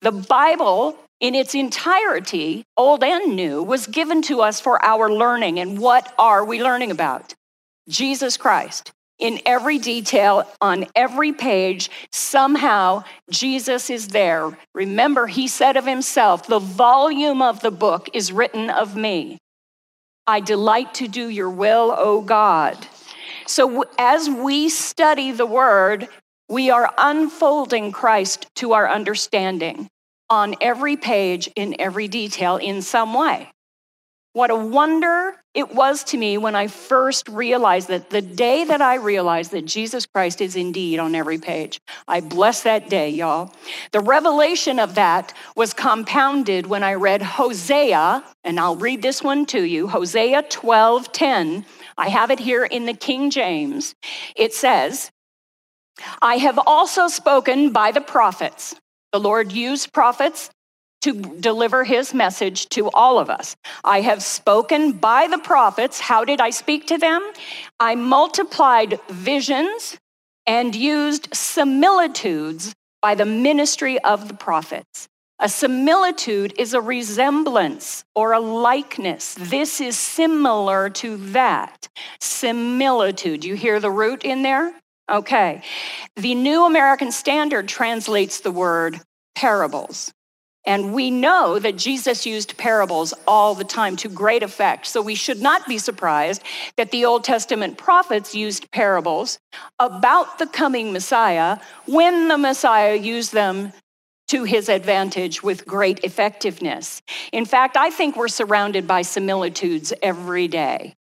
The 0.00 0.12
Bible, 0.12 0.96
in 1.20 1.34
its 1.34 1.54
entirety, 1.54 2.64
old 2.76 3.02
and 3.02 3.34
new, 3.34 3.62
was 3.62 3.86
given 3.86 4.22
to 4.22 4.40
us 4.40 4.60
for 4.60 4.82
our 4.84 5.10
learning. 5.10 5.58
And 5.58 5.78
what 5.78 6.14
are 6.18 6.44
we 6.44 6.62
learning 6.62 6.90
about? 6.90 7.34
Jesus 7.88 8.36
Christ. 8.36 8.92
In 9.18 9.40
every 9.44 9.78
detail, 9.78 10.48
on 10.60 10.86
every 10.94 11.32
page, 11.32 11.90
somehow 12.12 13.02
Jesus 13.30 13.90
is 13.90 14.08
there. 14.08 14.56
Remember, 14.74 15.26
he 15.26 15.48
said 15.48 15.76
of 15.76 15.86
himself, 15.86 16.46
The 16.46 16.60
volume 16.60 17.42
of 17.42 17.60
the 17.60 17.72
book 17.72 18.08
is 18.14 18.30
written 18.30 18.70
of 18.70 18.96
me. 18.96 19.38
I 20.26 20.40
delight 20.40 20.94
to 20.94 21.08
do 21.08 21.28
your 21.28 21.50
will, 21.50 21.94
O 21.96 22.20
God. 22.20 22.86
So, 23.46 23.84
as 23.98 24.28
we 24.28 24.68
study 24.68 25.32
the 25.32 25.46
word, 25.46 26.08
we 26.48 26.70
are 26.70 26.92
unfolding 26.96 27.92
Christ 27.92 28.46
to 28.56 28.72
our 28.72 28.88
understanding 28.88 29.88
on 30.30 30.54
every 30.60 30.96
page, 30.96 31.50
in 31.56 31.76
every 31.78 32.08
detail, 32.08 32.56
in 32.56 32.82
some 32.82 33.14
way. 33.14 33.50
What 34.32 34.50
a 34.50 34.56
wonder 34.56 35.34
it 35.58 35.74
was 35.74 36.04
to 36.04 36.16
me 36.16 36.38
when 36.38 36.54
I 36.54 36.68
first 36.68 37.28
realized 37.28 37.88
that 37.88 38.10
the 38.10 38.22
day 38.22 38.62
that 38.62 38.80
I 38.80 38.94
realized 38.94 39.50
that 39.50 39.64
Jesus 39.64 40.06
Christ 40.06 40.40
is 40.40 40.54
indeed 40.54 41.00
on 41.00 41.16
every 41.16 41.38
page. 41.38 41.80
I 42.06 42.20
bless 42.20 42.62
that 42.62 42.88
day, 42.88 43.10
y'all. 43.10 43.52
The 43.90 43.98
revelation 43.98 44.78
of 44.78 44.94
that 44.94 45.34
was 45.56 45.74
compounded 45.74 46.68
when 46.68 46.84
I 46.84 46.94
read 46.94 47.22
Hosea, 47.22 48.22
and 48.44 48.60
I'll 48.60 48.76
read 48.76 49.02
this 49.02 49.20
one 49.20 49.46
to 49.46 49.64
you 49.64 49.88
Hosea 49.88 50.44
12 50.48 51.10
10. 51.10 51.66
I 51.96 52.08
have 52.08 52.30
it 52.30 52.38
here 52.38 52.64
in 52.64 52.86
the 52.86 52.94
King 52.94 53.28
James. 53.28 53.96
It 54.36 54.54
says, 54.54 55.10
I 56.22 56.36
have 56.36 56.60
also 56.68 57.08
spoken 57.08 57.72
by 57.72 57.90
the 57.90 58.00
prophets. 58.00 58.76
The 59.10 59.18
Lord 59.18 59.50
used 59.50 59.92
prophets 59.92 60.50
to 61.02 61.12
deliver 61.12 61.84
his 61.84 62.12
message 62.12 62.68
to 62.70 62.90
all 62.90 63.18
of 63.18 63.30
us. 63.30 63.56
I 63.84 64.00
have 64.00 64.22
spoken 64.22 64.92
by 64.92 65.28
the 65.28 65.38
prophets. 65.38 66.00
How 66.00 66.24
did 66.24 66.40
I 66.40 66.50
speak 66.50 66.86
to 66.88 66.98
them? 66.98 67.22
I 67.78 67.94
multiplied 67.94 69.00
visions 69.08 69.98
and 70.46 70.74
used 70.74 71.28
similitudes 71.34 72.74
by 73.00 73.14
the 73.14 73.26
ministry 73.26 73.98
of 74.00 74.28
the 74.28 74.34
prophets. 74.34 75.08
A 75.40 75.48
similitude 75.48 76.52
is 76.58 76.74
a 76.74 76.80
resemblance 76.80 78.04
or 78.16 78.32
a 78.32 78.40
likeness. 78.40 79.36
This 79.38 79.80
is 79.80 79.96
similar 79.96 80.90
to 80.90 81.16
that. 81.32 81.88
Similitude. 82.20 83.44
You 83.44 83.54
hear 83.54 83.78
the 83.78 83.90
root 83.90 84.24
in 84.24 84.42
there? 84.42 84.74
Okay. 85.08 85.62
The 86.16 86.34
New 86.34 86.66
American 86.66 87.12
Standard 87.12 87.68
translates 87.68 88.40
the 88.40 88.50
word 88.50 89.00
parables. 89.36 90.12
And 90.68 90.92
we 90.92 91.10
know 91.10 91.58
that 91.58 91.78
Jesus 91.78 92.26
used 92.26 92.58
parables 92.58 93.14
all 93.26 93.54
the 93.54 93.64
time 93.64 93.96
to 93.96 94.08
great 94.10 94.42
effect. 94.42 94.86
So 94.86 95.00
we 95.00 95.14
should 95.14 95.40
not 95.40 95.66
be 95.66 95.78
surprised 95.78 96.42
that 96.76 96.90
the 96.90 97.06
Old 97.06 97.24
Testament 97.24 97.78
prophets 97.78 98.34
used 98.34 98.70
parables 98.70 99.38
about 99.78 100.38
the 100.38 100.46
coming 100.46 100.92
Messiah 100.92 101.56
when 101.86 102.28
the 102.28 102.36
Messiah 102.36 102.94
used 102.94 103.32
them 103.32 103.72
to 104.26 104.44
his 104.44 104.68
advantage 104.68 105.42
with 105.42 105.64
great 105.64 106.04
effectiveness. 106.04 107.00
In 107.32 107.46
fact, 107.46 107.78
I 107.78 107.88
think 107.88 108.14
we're 108.14 108.28
surrounded 108.28 108.86
by 108.86 109.00
similitudes 109.00 109.94
every 110.02 110.48
day. 110.48 110.94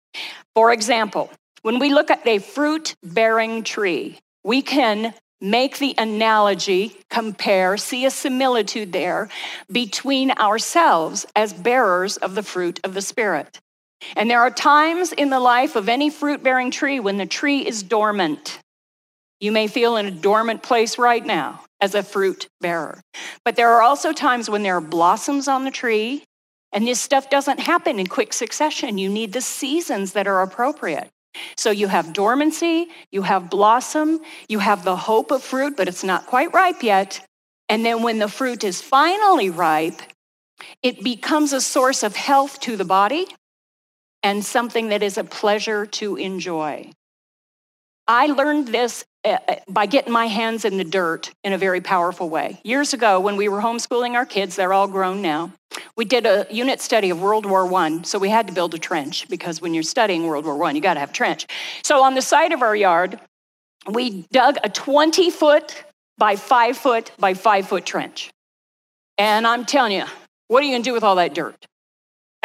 For 0.54 0.72
example, 0.72 1.28
when 1.62 1.80
we 1.80 1.92
look 1.92 2.08
at 2.12 2.24
a 2.24 2.38
fruit 2.38 2.94
bearing 3.02 3.64
tree, 3.64 4.20
we 4.44 4.62
can 4.62 5.12
make 5.40 5.78
the 5.78 5.94
analogy, 5.98 6.96
compare, 7.10 7.76
see 7.76 8.06
a 8.06 8.10
similitude 8.10 8.92
there 8.92 9.28
between 9.70 10.30
ourselves 10.32 11.26
as 11.36 11.52
bearers 11.52 12.16
of 12.16 12.34
the 12.34 12.42
fruit 12.42 12.80
of 12.84 12.94
the 12.94 13.02
Spirit. 13.02 13.60
And 14.16 14.30
there 14.30 14.40
are 14.40 14.50
times 14.50 15.12
in 15.12 15.30
the 15.30 15.40
life 15.40 15.76
of 15.76 15.88
any 15.88 16.10
fruit 16.10 16.42
bearing 16.42 16.70
tree 16.70 17.00
when 17.00 17.16
the 17.16 17.26
tree 17.26 17.66
is 17.66 17.82
dormant. 17.82 18.60
You 19.40 19.52
may 19.52 19.66
feel 19.66 19.96
in 19.96 20.06
a 20.06 20.10
dormant 20.10 20.62
place 20.62 20.98
right 20.98 21.24
now 21.24 21.62
as 21.80 21.94
a 21.94 22.02
fruit 22.02 22.48
bearer. 22.60 23.00
But 23.44 23.56
there 23.56 23.70
are 23.70 23.82
also 23.82 24.12
times 24.12 24.48
when 24.48 24.62
there 24.62 24.76
are 24.76 24.80
blossoms 24.80 25.48
on 25.48 25.64
the 25.64 25.70
tree, 25.70 26.24
and 26.72 26.86
this 26.86 27.00
stuff 27.00 27.30
doesn't 27.30 27.60
happen 27.60 27.98
in 27.98 28.06
quick 28.06 28.32
succession. 28.32 28.98
You 28.98 29.08
need 29.08 29.32
the 29.32 29.40
seasons 29.40 30.12
that 30.12 30.26
are 30.26 30.42
appropriate. 30.42 31.10
So 31.56 31.70
you 31.70 31.88
have 31.88 32.12
dormancy, 32.12 32.88
you 33.10 33.22
have 33.22 33.50
blossom, 33.50 34.20
you 34.48 34.58
have 34.58 34.84
the 34.84 34.96
hope 34.96 35.30
of 35.30 35.42
fruit, 35.42 35.76
but 35.76 35.88
it's 35.88 36.04
not 36.04 36.26
quite 36.26 36.52
ripe 36.52 36.82
yet. 36.82 37.20
And 37.68 37.84
then 37.84 38.02
when 38.02 38.18
the 38.18 38.28
fruit 38.28 38.64
is 38.64 38.80
finally 38.80 39.50
ripe, 39.50 40.00
it 40.82 41.02
becomes 41.02 41.52
a 41.52 41.60
source 41.60 42.02
of 42.02 42.16
health 42.16 42.60
to 42.60 42.76
the 42.76 42.84
body 42.84 43.26
and 44.22 44.44
something 44.44 44.88
that 44.88 45.02
is 45.02 45.18
a 45.18 45.24
pleasure 45.24 45.86
to 45.86 46.16
enjoy. 46.16 46.90
I 48.08 48.26
learned 48.26 48.68
this 48.68 49.04
uh, 49.24 49.38
uh, 49.48 49.56
by 49.68 49.86
getting 49.86 50.12
my 50.12 50.26
hands 50.26 50.64
in 50.64 50.78
the 50.78 50.84
dirt 50.84 51.32
in 51.42 51.52
a 51.52 51.58
very 51.58 51.80
powerful 51.80 52.28
way. 52.28 52.60
Years 52.62 52.94
ago, 52.94 53.18
when 53.18 53.36
we 53.36 53.48
were 53.48 53.60
homeschooling 53.60 54.14
our 54.14 54.26
kids, 54.26 54.54
they're 54.54 54.72
all 54.72 54.86
grown 54.86 55.22
now, 55.22 55.52
we 55.96 56.04
did 56.04 56.24
a 56.24 56.46
unit 56.50 56.80
study 56.80 57.10
of 57.10 57.20
World 57.20 57.44
War 57.46 57.72
I, 57.74 58.02
so 58.02 58.18
we 58.18 58.28
had 58.28 58.46
to 58.46 58.52
build 58.52 58.74
a 58.74 58.78
trench 58.78 59.28
because 59.28 59.60
when 59.60 59.74
you're 59.74 59.82
studying 59.82 60.26
World 60.26 60.44
War 60.44 60.62
I, 60.64 60.70
you 60.70 60.80
got 60.80 60.94
to 60.94 61.00
have 61.00 61.10
a 61.10 61.14
trench. 61.14 61.46
So 61.82 62.04
on 62.04 62.14
the 62.14 62.22
side 62.22 62.52
of 62.52 62.62
our 62.62 62.76
yard, 62.76 63.18
we 63.90 64.24
dug 64.30 64.56
a 64.62 64.68
20 64.68 65.30
foot 65.30 65.84
by 66.18 66.36
five 66.36 66.76
foot 66.76 67.10
by 67.18 67.34
five 67.34 67.66
foot 67.66 67.84
trench. 67.84 68.30
And 69.18 69.46
I'm 69.46 69.64
telling 69.64 69.92
you, 69.92 70.04
what 70.48 70.62
are 70.62 70.66
you 70.66 70.72
going 70.72 70.82
to 70.82 70.88
do 70.88 70.94
with 70.94 71.02
all 71.02 71.16
that 71.16 71.34
dirt? 71.34 71.56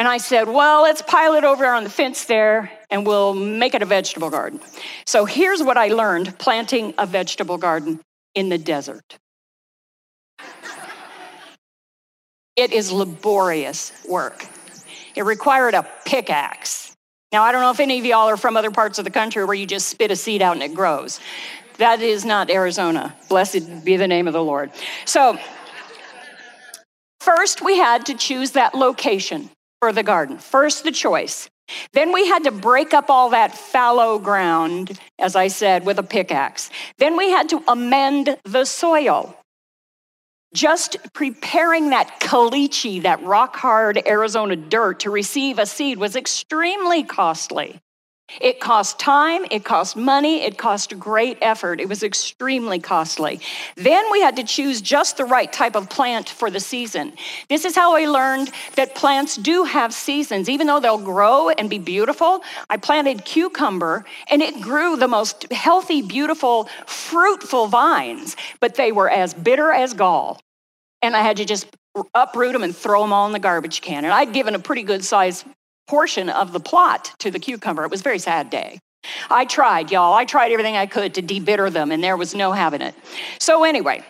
And 0.02 0.08
I 0.08 0.18
said, 0.18 0.48
well, 0.48 0.82
let's 0.82 1.00
pile 1.00 1.34
it 1.34 1.44
over 1.44 1.64
on 1.64 1.84
the 1.84 1.88
fence 1.88 2.24
there 2.24 2.72
and 2.90 3.06
we'll 3.06 3.34
make 3.34 3.72
it 3.72 3.82
a 3.82 3.86
vegetable 3.86 4.30
garden. 4.30 4.58
So 5.06 5.26
here's 5.26 5.62
what 5.62 5.76
I 5.76 5.90
learned 5.90 6.36
planting 6.40 6.92
a 6.98 7.06
vegetable 7.06 7.56
garden 7.56 8.00
in 8.34 8.48
the 8.48 8.58
desert. 8.58 9.16
it 12.56 12.72
is 12.72 12.90
laborious 12.90 13.92
work. 14.08 14.44
It 15.14 15.22
required 15.22 15.74
a 15.74 15.88
pickaxe. 16.04 16.96
Now, 17.30 17.44
I 17.44 17.52
don't 17.52 17.60
know 17.60 17.70
if 17.70 17.78
any 17.78 18.00
of 18.00 18.04
y'all 18.04 18.28
are 18.28 18.36
from 18.36 18.56
other 18.56 18.72
parts 18.72 18.98
of 18.98 19.04
the 19.04 19.10
country 19.12 19.44
where 19.44 19.54
you 19.54 19.66
just 19.66 19.88
spit 19.88 20.10
a 20.10 20.16
seed 20.16 20.42
out 20.42 20.54
and 20.54 20.64
it 20.64 20.74
grows. 20.74 21.20
That 21.78 22.02
is 22.02 22.24
not 22.24 22.50
Arizona. 22.50 23.14
Blessed 23.28 23.84
be 23.84 23.96
the 23.96 24.08
name 24.08 24.26
of 24.26 24.32
the 24.32 24.42
Lord. 24.42 24.72
So, 25.04 25.38
first 27.20 27.62
we 27.62 27.76
had 27.76 28.06
to 28.06 28.14
choose 28.14 28.50
that 28.50 28.74
location 28.74 29.48
for 29.82 29.92
the 29.92 30.04
garden. 30.04 30.38
First, 30.38 30.84
the 30.84 30.92
choice. 30.92 31.50
Then 31.92 32.12
we 32.12 32.28
had 32.28 32.44
to 32.44 32.52
break 32.52 32.94
up 32.94 33.10
all 33.10 33.30
that 33.30 33.52
fallow 33.52 34.20
ground, 34.20 34.96
as 35.18 35.34
I 35.34 35.48
said, 35.48 35.84
with 35.84 35.98
a 35.98 36.04
pickaxe. 36.04 36.70
Then 36.98 37.16
we 37.16 37.30
had 37.30 37.48
to 37.48 37.64
amend 37.66 38.38
the 38.44 38.64
soil. 38.64 39.36
Just 40.54 40.98
preparing 41.14 41.90
that 41.90 42.20
caliche, 42.20 43.02
that 43.02 43.24
rock 43.24 43.56
hard 43.56 44.00
Arizona 44.06 44.54
dirt 44.54 45.00
to 45.00 45.10
receive 45.10 45.58
a 45.58 45.66
seed 45.66 45.98
was 45.98 46.14
extremely 46.14 47.02
costly. 47.02 47.80
It 48.40 48.60
cost 48.60 48.98
time, 48.98 49.44
it 49.50 49.64
cost 49.64 49.96
money, 49.96 50.42
it 50.42 50.58
cost 50.58 50.98
great 50.98 51.38
effort. 51.42 51.80
It 51.80 51.88
was 51.88 52.02
extremely 52.02 52.78
costly. 52.78 53.40
Then 53.76 54.04
we 54.10 54.20
had 54.20 54.36
to 54.36 54.44
choose 54.44 54.80
just 54.80 55.16
the 55.16 55.24
right 55.24 55.52
type 55.52 55.76
of 55.76 55.90
plant 55.90 56.28
for 56.28 56.50
the 56.50 56.60
season. 56.60 57.12
This 57.48 57.64
is 57.64 57.74
how 57.74 57.94
I 57.96 58.06
learned 58.06 58.50
that 58.76 58.94
plants 58.94 59.36
do 59.36 59.64
have 59.64 59.92
seasons, 59.92 60.48
even 60.48 60.66
though 60.66 60.80
they'll 60.80 60.98
grow 60.98 61.50
and 61.50 61.68
be 61.68 61.78
beautiful. 61.78 62.42
I 62.70 62.76
planted 62.76 63.24
cucumber 63.24 64.04
and 64.30 64.42
it 64.42 64.60
grew 64.60 64.96
the 64.96 65.08
most 65.08 65.52
healthy, 65.52 66.02
beautiful, 66.02 66.68
fruitful 66.86 67.66
vines, 67.66 68.36
but 68.60 68.74
they 68.74 68.92
were 68.92 69.10
as 69.10 69.34
bitter 69.34 69.72
as 69.72 69.94
gall. 69.94 70.40
And 71.02 71.16
I 71.16 71.20
had 71.22 71.36
to 71.38 71.44
just 71.44 71.66
uproot 72.14 72.52
them 72.52 72.62
and 72.62 72.74
throw 72.74 73.02
them 73.02 73.12
all 73.12 73.26
in 73.26 73.32
the 73.32 73.38
garbage 73.38 73.80
can. 73.82 74.04
And 74.04 74.12
I'd 74.14 74.32
given 74.32 74.54
a 74.54 74.58
pretty 74.58 74.82
good 74.82 75.04
size 75.04 75.44
portion 75.88 76.28
of 76.28 76.52
the 76.52 76.60
plot 76.60 77.12
to 77.18 77.30
the 77.30 77.38
cucumber. 77.38 77.84
It 77.84 77.90
was 77.90 78.00
a 78.00 78.04
very 78.04 78.18
sad 78.18 78.50
day. 78.50 78.78
I 79.30 79.44
tried, 79.44 79.90
y'all. 79.90 80.14
I 80.14 80.24
tried 80.24 80.52
everything 80.52 80.76
I 80.76 80.86
could 80.86 81.14
to 81.14 81.22
debitter 81.22 81.72
them, 81.72 81.90
and 81.90 82.02
there 82.02 82.16
was 82.16 82.34
no 82.34 82.52
having 82.52 82.82
it. 82.82 82.94
So, 83.40 83.64
anyway, 83.64 84.04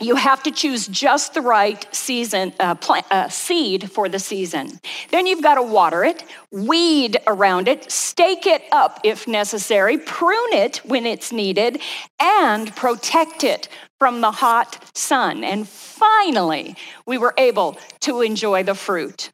you 0.00 0.16
have 0.16 0.42
to 0.42 0.50
choose 0.50 0.88
just 0.88 1.34
the 1.34 1.40
right 1.40 1.86
season 1.94 2.52
uh, 2.58 2.74
plant, 2.74 3.06
uh, 3.12 3.28
seed 3.28 3.92
for 3.92 4.08
the 4.08 4.18
season. 4.18 4.80
Then 5.10 5.26
you've 5.26 5.42
got 5.42 5.54
to 5.54 5.62
water 5.62 6.02
it, 6.02 6.24
weed 6.50 7.18
around 7.28 7.68
it, 7.68 7.92
stake 7.92 8.44
it 8.44 8.62
up 8.72 8.98
if 9.04 9.28
necessary, 9.28 9.98
prune 9.98 10.52
it 10.52 10.78
when 10.78 11.06
it's 11.06 11.30
needed, 11.30 11.80
and 12.20 12.74
protect 12.74 13.44
it 13.44 13.68
from 14.00 14.20
the 14.20 14.32
hot 14.32 14.84
sun. 14.96 15.44
And 15.44 15.68
finally, 15.68 16.74
we 17.06 17.16
were 17.16 17.34
able 17.38 17.78
to 18.00 18.20
enjoy 18.20 18.64
the 18.64 18.74
fruit. 18.74 19.30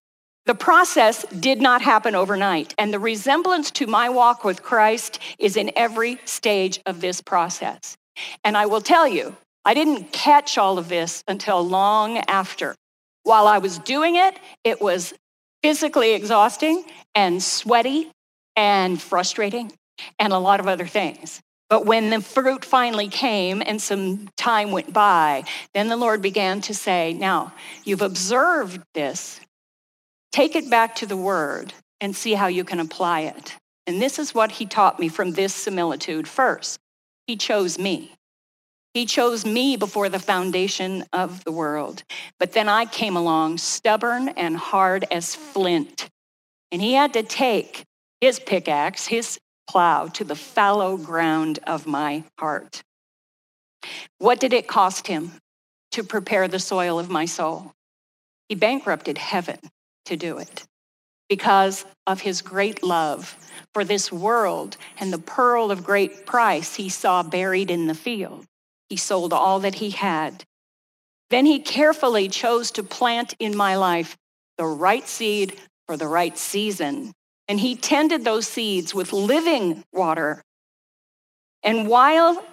The 0.46 0.54
process 0.54 1.24
did 1.26 1.60
not 1.60 1.82
happen 1.82 2.14
overnight, 2.14 2.74
and 2.78 2.92
the 2.92 2.98
resemblance 2.98 3.70
to 3.72 3.86
my 3.86 4.08
walk 4.08 4.42
with 4.44 4.62
Christ 4.62 5.18
is 5.38 5.56
in 5.56 5.70
every 5.76 6.18
stage 6.24 6.80
of 6.86 7.00
this 7.00 7.20
process. 7.20 7.96
And 8.42 8.56
I 8.56 8.66
will 8.66 8.80
tell 8.80 9.06
you, 9.06 9.36
I 9.64 9.74
didn't 9.74 10.12
catch 10.12 10.56
all 10.56 10.78
of 10.78 10.88
this 10.88 11.22
until 11.28 11.62
long 11.62 12.18
after. 12.18 12.74
While 13.22 13.46
I 13.46 13.58
was 13.58 13.78
doing 13.78 14.16
it, 14.16 14.38
it 14.64 14.80
was 14.80 15.12
physically 15.62 16.14
exhausting 16.14 16.84
and 17.14 17.42
sweaty 17.42 18.10
and 18.56 19.00
frustrating 19.00 19.72
and 20.18 20.32
a 20.32 20.38
lot 20.38 20.60
of 20.60 20.66
other 20.66 20.86
things. 20.86 21.42
But 21.68 21.86
when 21.86 22.10
the 22.10 22.20
fruit 22.20 22.64
finally 22.64 23.08
came 23.08 23.62
and 23.64 23.80
some 23.80 24.28
time 24.36 24.72
went 24.72 24.92
by, 24.92 25.44
then 25.72 25.88
the 25.88 25.96
Lord 25.96 26.20
began 26.20 26.60
to 26.62 26.74
say, 26.74 27.12
Now, 27.12 27.52
you've 27.84 28.02
observed 28.02 28.80
this, 28.94 29.40
Take 30.32 30.54
it 30.54 30.70
back 30.70 30.94
to 30.96 31.06
the 31.06 31.16
word 31.16 31.74
and 32.00 32.14
see 32.14 32.34
how 32.34 32.46
you 32.46 32.64
can 32.64 32.80
apply 32.80 33.20
it. 33.20 33.56
And 33.86 34.00
this 34.00 34.18
is 34.18 34.34
what 34.34 34.52
he 34.52 34.66
taught 34.66 35.00
me 35.00 35.08
from 35.08 35.32
this 35.32 35.54
similitude. 35.54 36.28
First, 36.28 36.78
he 37.26 37.36
chose 37.36 37.78
me. 37.78 38.12
He 38.94 39.06
chose 39.06 39.44
me 39.44 39.76
before 39.76 40.08
the 40.08 40.18
foundation 40.18 41.04
of 41.12 41.44
the 41.44 41.52
world. 41.52 42.02
But 42.38 42.52
then 42.52 42.68
I 42.68 42.86
came 42.86 43.16
along 43.16 43.58
stubborn 43.58 44.28
and 44.30 44.56
hard 44.56 45.04
as 45.10 45.34
flint. 45.34 46.08
And 46.72 46.80
he 46.80 46.94
had 46.94 47.12
to 47.14 47.22
take 47.22 47.84
his 48.20 48.38
pickaxe, 48.38 49.06
his 49.06 49.38
plow, 49.68 50.06
to 50.08 50.24
the 50.24 50.36
fallow 50.36 50.96
ground 50.96 51.58
of 51.66 51.86
my 51.86 52.24
heart. 52.38 52.82
What 54.18 54.40
did 54.40 54.52
it 54.52 54.68
cost 54.68 55.06
him 55.06 55.32
to 55.92 56.04
prepare 56.04 56.46
the 56.48 56.58
soil 56.58 56.98
of 56.98 57.10
my 57.10 57.24
soul? 57.24 57.72
He 58.48 58.54
bankrupted 58.54 59.18
heaven 59.18 59.58
to 60.10 60.16
do 60.16 60.38
it 60.38 60.66
because 61.28 61.86
of 62.06 62.20
his 62.20 62.42
great 62.42 62.82
love 62.82 63.36
for 63.72 63.84
this 63.84 64.10
world 64.10 64.76
and 64.98 65.12
the 65.12 65.18
pearl 65.18 65.70
of 65.70 65.84
great 65.84 66.26
price 66.26 66.74
he 66.74 66.88
saw 66.88 67.22
buried 67.22 67.70
in 67.70 67.86
the 67.86 67.94
field. 67.94 68.44
He 68.88 68.96
sold 68.96 69.32
all 69.32 69.60
that 69.60 69.76
he 69.76 69.90
had. 69.90 70.44
Then 71.30 71.46
he 71.46 71.60
carefully 71.60 72.28
chose 72.28 72.72
to 72.72 72.82
plant 72.82 73.34
in 73.38 73.56
my 73.56 73.76
life 73.76 74.16
the 74.58 74.66
right 74.66 75.06
seed 75.06 75.56
for 75.86 75.96
the 75.96 76.08
right 76.08 76.36
season. 76.36 77.12
And 77.46 77.60
he 77.60 77.76
tended 77.76 78.24
those 78.24 78.48
seeds 78.48 78.92
with 78.92 79.12
living 79.12 79.84
water. 79.92 80.42
And 81.62 81.86
while 81.86 82.44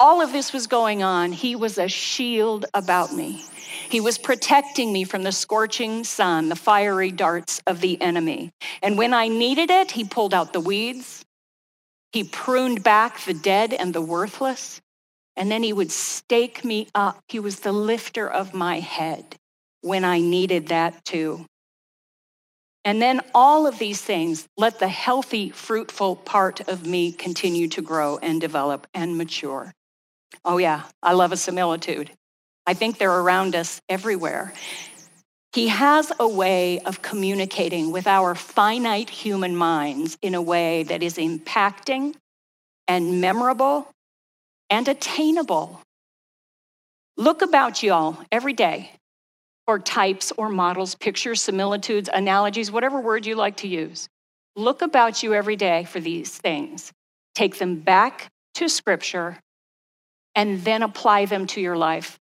all 0.00 0.20
of 0.20 0.32
this 0.32 0.52
was 0.52 0.66
going 0.66 1.02
on, 1.02 1.32
he 1.32 1.56
was 1.56 1.78
a 1.78 1.88
shield 1.88 2.66
about 2.74 3.12
me. 3.12 3.44
He 3.90 4.00
was 4.00 4.18
protecting 4.18 4.92
me 4.92 5.04
from 5.04 5.22
the 5.22 5.32
scorching 5.32 6.04
sun, 6.04 6.48
the 6.48 6.56
fiery 6.56 7.10
darts 7.10 7.60
of 7.66 7.80
the 7.80 8.00
enemy. 8.00 8.50
And 8.82 8.96
when 8.96 9.12
I 9.12 9.28
needed 9.28 9.70
it, 9.70 9.90
he 9.90 10.04
pulled 10.04 10.34
out 10.34 10.52
the 10.52 10.60
weeds. 10.60 11.24
He 12.12 12.24
pruned 12.24 12.82
back 12.82 13.20
the 13.20 13.34
dead 13.34 13.72
and 13.72 13.92
the 13.92 14.00
worthless. 14.00 14.80
And 15.36 15.50
then 15.50 15.62
he 15.62 15.72
would 15.72 15.92
stake 15.92 16.64
me 16.64 16.88
up. 16.94 17.20
He 17.28 17.40
was 17.40 17.60
the 17.60 17.72
lifter 17.72 18.28
of 18.28 18.54
my 18.54 18.80
head 18.80 19.36
when 19.82 20.04
I 20.04 20.20
needed 20.20 20.68
that 20.68 21.04
too. 21.04 21.44
And 22.84 23.02
then 23.02 23.20
all 23.34 23.66
of 23.66 23.78
these 23.78 24.00
things, 24.00 24.46
let 24.56 24.78
the 24.78 24.88
healthy, 24.88 25.50
fruitful 25.50 26.16
part 26.16 26.66
of 26.68 26.86
me 26.86 27.12
continue 27.12 27.68
to 27.68 27.82
grow 27.82 28.18
and 28.18 28.40
develop 28.40 28.86
and 28.94 29.18
mature. 29.18 29.72
Oh, 30.44 30.58
yeah, 30.58 30.84
I 31.02 31.12
love 31.12 31.32
a 31.32 31.36
similitude. 31.36 32.10
I 32.66 32.74
think 32.74 32.98
they're 32.98 33.20
around 33.20 33.54
us 33.54 33.80
everywhere. 33.88 34.52
He 35.54 35.68
has 35.68 36.12
a 36.20 36.28
way 36.28 36.80
of 36.80 37.00
communicating 37.00 37.90
with 37.90 38.06
our 38.06 38.34
finite 38.34 39.08
human 39.08 39.56
minds 39.56 40.18
in 40.20 40.34
a 40.34 40.42
way 40.42 40.82
that 40.84 41.02
is 41.02 41.16
impacting 41.16 42.14
and 42.86 43.20
memorable 43.20 43.90
and 44.68 44.86
attainable. 44.86 45.80
Look 47.16 47.42
about 47.42 47.82
y'all 47.82 48.18
every 48.30 48.52
day 48.52 48.92
for 49.66 49.78
types 49.78 50.32
or 50.36 50.48
models, 50.48 50.94
pictures, 50.94 51.42
similitudes, 51.42 52.08
analogies, 52.12 52.70
whatever 52.70 53.00
word 53.00 53.26
you 53.26 53.34
like 53.34 53.56
to 53.58 53.68
use. 53.68 54.08
Look 54.56 54.82
about 54.82 55.22
you 55.22 55.34
every 55.34 55.56
day 55.56 55.84
for 55.84 56.00
these 56.00 56.36
things. 56.36 56.92
Take 57.34 57.58
them 57.58 57.76
back 57.76 58.28
to 58.54 58.68
Scripture 58.68 59.38
and 60.38 60.62
then 60.62 60.84
apply 60.84 61.24
them 61.24 61.48
to 61.48 61.60
your 61.60 61.76
life 61.76 62.16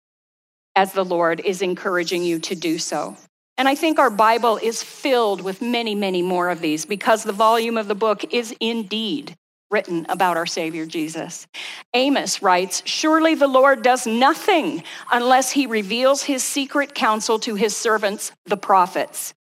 as 0.74 0.94
the 0.94 1.04
Lord 1.04 1.38
is 1.38 1.60
encouraging 1.60 2.22
you 2.24 2.38
to 2.38 2.54
do 2.54 2.78
so. 2.78 3.14
And 3.58 3.68
I 3.68 3.74
think 3.74 3.98
our 3.98 4.08
Bible 4.08 4.56
is 4.56 4.82
filled 4.82 5.42
with 5.42 5.60
many, 5.60 5.94
many 5.94 6.22
more 6.22 6.48
of 6.48 6.62
these 6.62 6.86
because 6.86 7.24
the 7.24 7.34
volume 7.34 7.76
of 7.76 7.88
the 7.88 7.94
book 7.94 8.32
is 8.32 8.56
indeed 8.58 9.36
written 9.70 10.06
about 10.08 10.38
our 10.38 10.46
Savior 10.46 10.86
Jesus. 10.86 11.46
Amos 11.92 12.40
writes 12.40 12.82
Surely 12.86 13.34
the 13.34 13.48
Lord 13.48 13.82
does 13.82 14.06
nothing 14.06 14.82
unless 15.12 15.52
he 15.52 15.66
reveals 15.66 16.22
his 16.22 16.42
secret 16.42 16.94
counsel 16.94 17.38
to 17.40 17.54
his 17.54 17.76
servants, 17.76 18.32
the 18.46 18.56
prophets. 18.56 19.34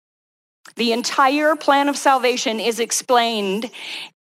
The 0.77 0.93
entire 0.93 1.57
plan 1.57 1.91
of 1.91 1.99
salvation 1.99 2.59
is 2.59 2.81
explained, 2.81 3.71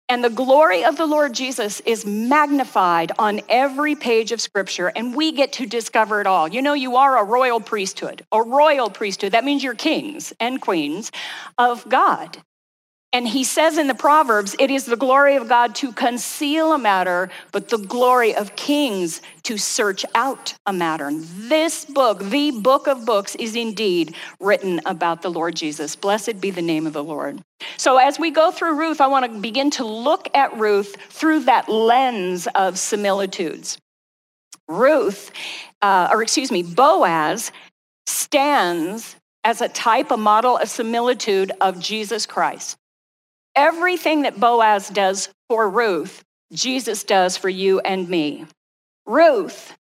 and 0.09 0.23
the 0.23 0.29
glory 0.29 0.85
of 0.85 0.95
the 0.95 1.05
Lord 1.05 1.33
Jesus 1.33 1.81
is 1.81 2.05
magnified 2.05 3.11
on 3.19 3.41
every 3.49 3.95
page 3.95 4.31
of 4.31 4.39
Scripture, 4.39 4.91
and 4.95 5.15
we 5.15 5.31
get 5.33 5.53
to 5.53 5.65
discover 5.65 6.21
it 6.21 6.27
all. 6.27 6.47
You 6.47 6.61
know, 6.61 6.73
you 6.73 6.95
are 6.95 7.17
a 7.17 7.23
royal 7.23 7.59
priesthood, 7.59 8.25
a 8.31 8.41
royal 8.41 8.89
priesthood. 8.89 9.33
That 9.33 9.43
means 9.43 9.63
you're 9.63 9.75
kings 9.75 10.33
and 10.39 10.61
queens 10.61 11.11
of 11.57 11.87
God. 11.89 12.37
And 13.13 13.25
he 13.25 13.45
says 13.45 13.77
in 13.77 13.87
the 13.87 13.95
Proverbs, 13.95 14.53
it 14.59 14.69
is 14.69 14.85
the 14.85 14.97
glory 14.97 15.37
of 15.37 15.47
God 15.47 15.75
to 15.75 15.93
conceal 15.93 16.73
a 16.73 16.77
matter, 16.77 17.29
but 17.53 17.69
the 17.69 17.77
glory 17.77 18.35
of 18.35 18.55
kings 18.57 19.21
to 19.43 19.57
search 19.57 20.05
out 20.13 20.53
a 20.65 20.73
matter. 20.73 21.07
And 21.07 21.23
this 21.23 21.85
book, 21.85 22.19
the 22.19 22.51
book 22.51 22.85
of 22.87 23.05
books, 23.05 23.33
is 23.35 23.55
indeed 23.55 24.13
written 24.41 24.81
about 24.85 25.21
the 25.21 25.31
Lord 25.31 25.55
Jesus. 25.55 25.95
Blessed 25.95 26.41
be 26.41 26.51
the 26.51 26.61
name 26.61 26.85
of 26.85 26.91
the 26.91 27.03
Lord. 27.03 27.41
So, 27.77 27.97
as 27.97 28.19
we 28.19 28.29
go 28.29 28.51
through 28.51 28.77
Ruth, 28.77 28.99
I 28.99 29.07
want 29.07 29.31
to 29.31 29.39
begin 29.39 29.71
to 29.71 29.85
look 29.85 30.27
at 30.35 30.57
Ruth 30.57 30.97
through 31.09 31.45
that 31.45 31.69
lens 31.69 32.47
of 32.55 32.77
similitudes. 32.77 33.77
Ruth, 34.67 35.31
uh, 35.81 36.09
or 36.11 36.21
excuse 36.21 36.51
me, 36.51 36.61
Boaz 36.61 37.53
stands 38.05 39.15
as 39.45 39.61
a 39.61 39.69
type, 39.69 40.11
a 40.11 40.17
model, 40.17 40.57
a 40.57 40.67
similitude 40.67 41.53
of 41.61 41.79
Jesus 41.79 42.25
Christ. 42.25 42.77
Everything 43.57 44.21
that 44.21 44.39
Boaz 44.39 44.87
does 44.87 45.29
for 45.49 45.67
Ruth, 45.67 46.23
Jesus 46.53 47.03
does 47.03 47.37
for 47.37 47.49
you 47.49 47.79
and 47.79 48.07
me. 48.07 48.45
Ruth 49.07 49.75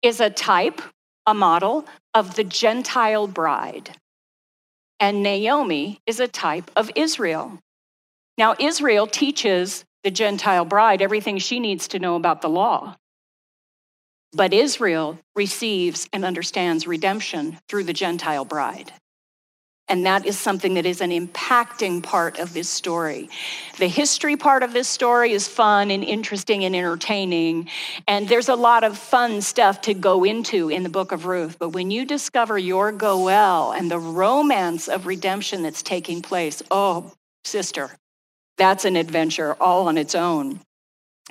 is 0.00 0.20
a 0.20 0.30
type, 0.30 0.80
a 1.26 1.34
model 1.34 1.86
of 2.14 2.36
the 2.36 2.44
Gentile 2.44 3.26
bride. 3.26 3.90
And 5.00 5.24
Naomi 5.24 6.00
is 6.06 6.20
a 6.20 6.28
type 6.28 6.70
of 6.76 6.88
Israel. 6.94 7.58
Now, 8.38 8.54
Israel 8.60 9.08
teaches 9.08 9.84
the 10.04 10.12
Gentile 10.12 10.64
bride 10.64 11.02
everything 11.02 11.38
she 11.38 11.58
needs 11.58 11.88
to 11.88 11.98
know 11.98 12.14
about 12.14 12.42
the 12.42 12.48
law. 12.48 12.94
But 14.32 14.52
Israel 14.52 15.18
receives 15.34 16.08
and 16.12 16.24
understands 16.24 16.86
redemption 16.86 17.58
through 17.68 17.84
the 17.84 17.92
Gentile 17.92 18.44
bride. 18.44 18.92
And 19.88 20.04
that 20.04 20.26
is 20.26 20.36
something 20.36 20.74
that 20.74 20.84
is 20.84 21.00
an 21.00 21.10
impacting 21.10 22.02
part 22.02 22.40
of 22.40 22.52
this 22.52 22.68
story. 22.68 23.28
The 23.78 23.86
history 23.86 24.36
part 24.36 24.64
of 24.64 24.72
this 24.72 24.88
story 24.88 25.30
is 25.30 25.46
fun 25.46 25.92
and 25.92 26.02
interesting 26.02 26.64
and 26.64 26.74
entertaining. 26.74 27.68
And 28.08 28.28
there's 28.28 28.48
a 28.48 28.56
lot 28.56 28.82
of 28.82 28.98
fun 28.98 29.40
stuff 29.42 29.82
to 29.82 29.94
go 29.94 30.24
into 30.24 30.70
in 30.70 30.82
the 30.82 30.88
book 30.88 31.12
of 31.12 31.26
Ruth. 31.26 31.56
But 31.60 31.68
when 31.68 31.92
you 31.92 32.04
discover 32.04 32.58
your 32.58 32.90
Goel 32.90 33.72
and 33.72 33.88
the 33.88 34.00
romance 34.00 34.88
of 34.88 35.06
redemption 35.06 35.62
that's 35.62 35.84
taking 35.84 36.20
place, 36.20 36.64
oh, 36.72 37.12
sister, 37.44 37.90
that's 38.58 38.84
an 38.84 38.96
adventure 38.96 39.54
all 39.60 39.86
on 39.86 39.98
its 39.98 40.16
own. 40.16 40.58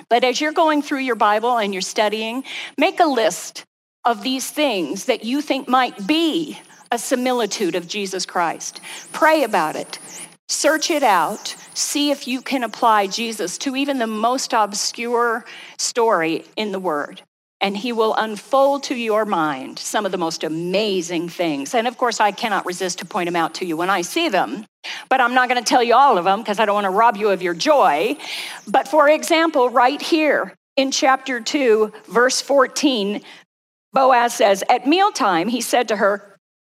But 0.08 0.24
as 0.24 0.40
you're 0.40 0.52
going 0.52 0.80
through 0.80 1.00
your 1.00 1.14
Bible 1.14 1.58
and 1.58 1.74
you're 1.74 1.82
studying, 1.82 2.44
make 2.78 3.00
a 3.00 3.06
list 3.06 3.66
of 4.06 4.22
these 4.22 4.50
things 4.50 5.06
that 5.06 5.24
you 5.24 5.42
think 5.42 5.68
might 5.68 6.06
be 6.06 6.58
a 6.96 6.98
similitude 6.98 7.74
of 7.74 7.86
Jesus 7.86 8.24
Christ. 8.24 8.80
Pray 9.12 9.44
about 9.44 9.76
it. 9.76 9.98
Search 10.48 10.90
it 10.90 11.02
out. 11.02 11.54
See 11.74 12.10
if 12.10 12.26
you 12.26 12.40
can 12.40 12.62
apply 12.62 13.06
Jesus 13.06 13.58
to 13.58 13.76
even 13.76 13.98
the 13.98 14.06
most 14.06 14.54
obscure 14.54 15.44
story 15.76 16.46
in 16.56 16.72
the 16.72 16.80
Word. 16.80 17.20
And 17.60 17.76
he 17.76 17.92
will 17.92 18.14
unfold 18.14 18.84
to 18.84 18.94
your 18.94 19.26
mind 19.26 19.78
some 19.78 20.06
of 20.06 20.12
the 20.12 20.16
most 20.18 20.42
amazing 20.42 21.28
things. 21.28 21.74
And 21.74 21.86
of 21.86 21.98
course, 21.98 22.18
I 22.18 22.32
cannot 22.32 22.64
resist 22.64 23.00
to 23.00 23.04
point 23.04 23.26
them 23.26 23.36
out 23.36 23.52
to 23.56 23.66
you 23.66 23.76
when 23.76 23.90
I 23.90 24.00
see 24.00 24.30
them. 24.30 24.64
But 25.10 25.20
I'm 25.20 25.34
not 25.34 25.50
going 25.50 25.62
to 25.62 25.68
tell 25.68 25.82
you 25.82 25.94
all 25.94 26.16
of 26.16 26.24
them 26.24 26.40
because 26.40 26.58
I 26.58 26.64
don't 26.64 26.76
want 26.76 26.86
to 26.86 26.90
rob 26.90 27.18
you 27.18 27.28
of 27.28 27.42
your 27.42 27.54
joy. 27.54 28.16
But 28.66 28.88
for 28.88 29.06
example, 29.10 29.68
right 29.68 30.00
here 30.00 30.54
in 30.76 30.90
chapter 30.90 31.40
2, 31.40 31.92
verse 32.08 32.40
14, 32.40 33.20
Boaz 33.92 34.32
says, 34.32 34.64
At 34.70 34.86
mealtime, 34.86 35.48
he 35.48 35.60
said 35.60 35.88
to 35.88 35.96
her, 35.96 36.35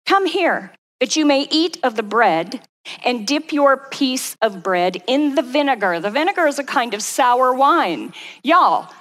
Come 0.10 0.26
here, 0.26 0.72
that 1.00 1.15
you 1.15 1.24
may 1.24 1.48
eat 1.52 1.78
of 1.84 1.95
the 1.95 2.02
bread 2.02 2.67
and 3.06 3.28
dip 3.28 3.54
your 3.54 3.78
piece 3.78 4.36
of 4.41 4.63
bread 4.63 5.04
in 5.06 5.36
the 5.36 5.43
vinegar. 5.43 6.00
The 6.00 6.10
vinegar 6.10 6.48
is 6.48 6.58
a 6.58 6.63
kind 6.63 6.95
of 6.95 7.04
sour 7.04 7.54
wine. 7.54 8.13
Y'all, 8.41 8.91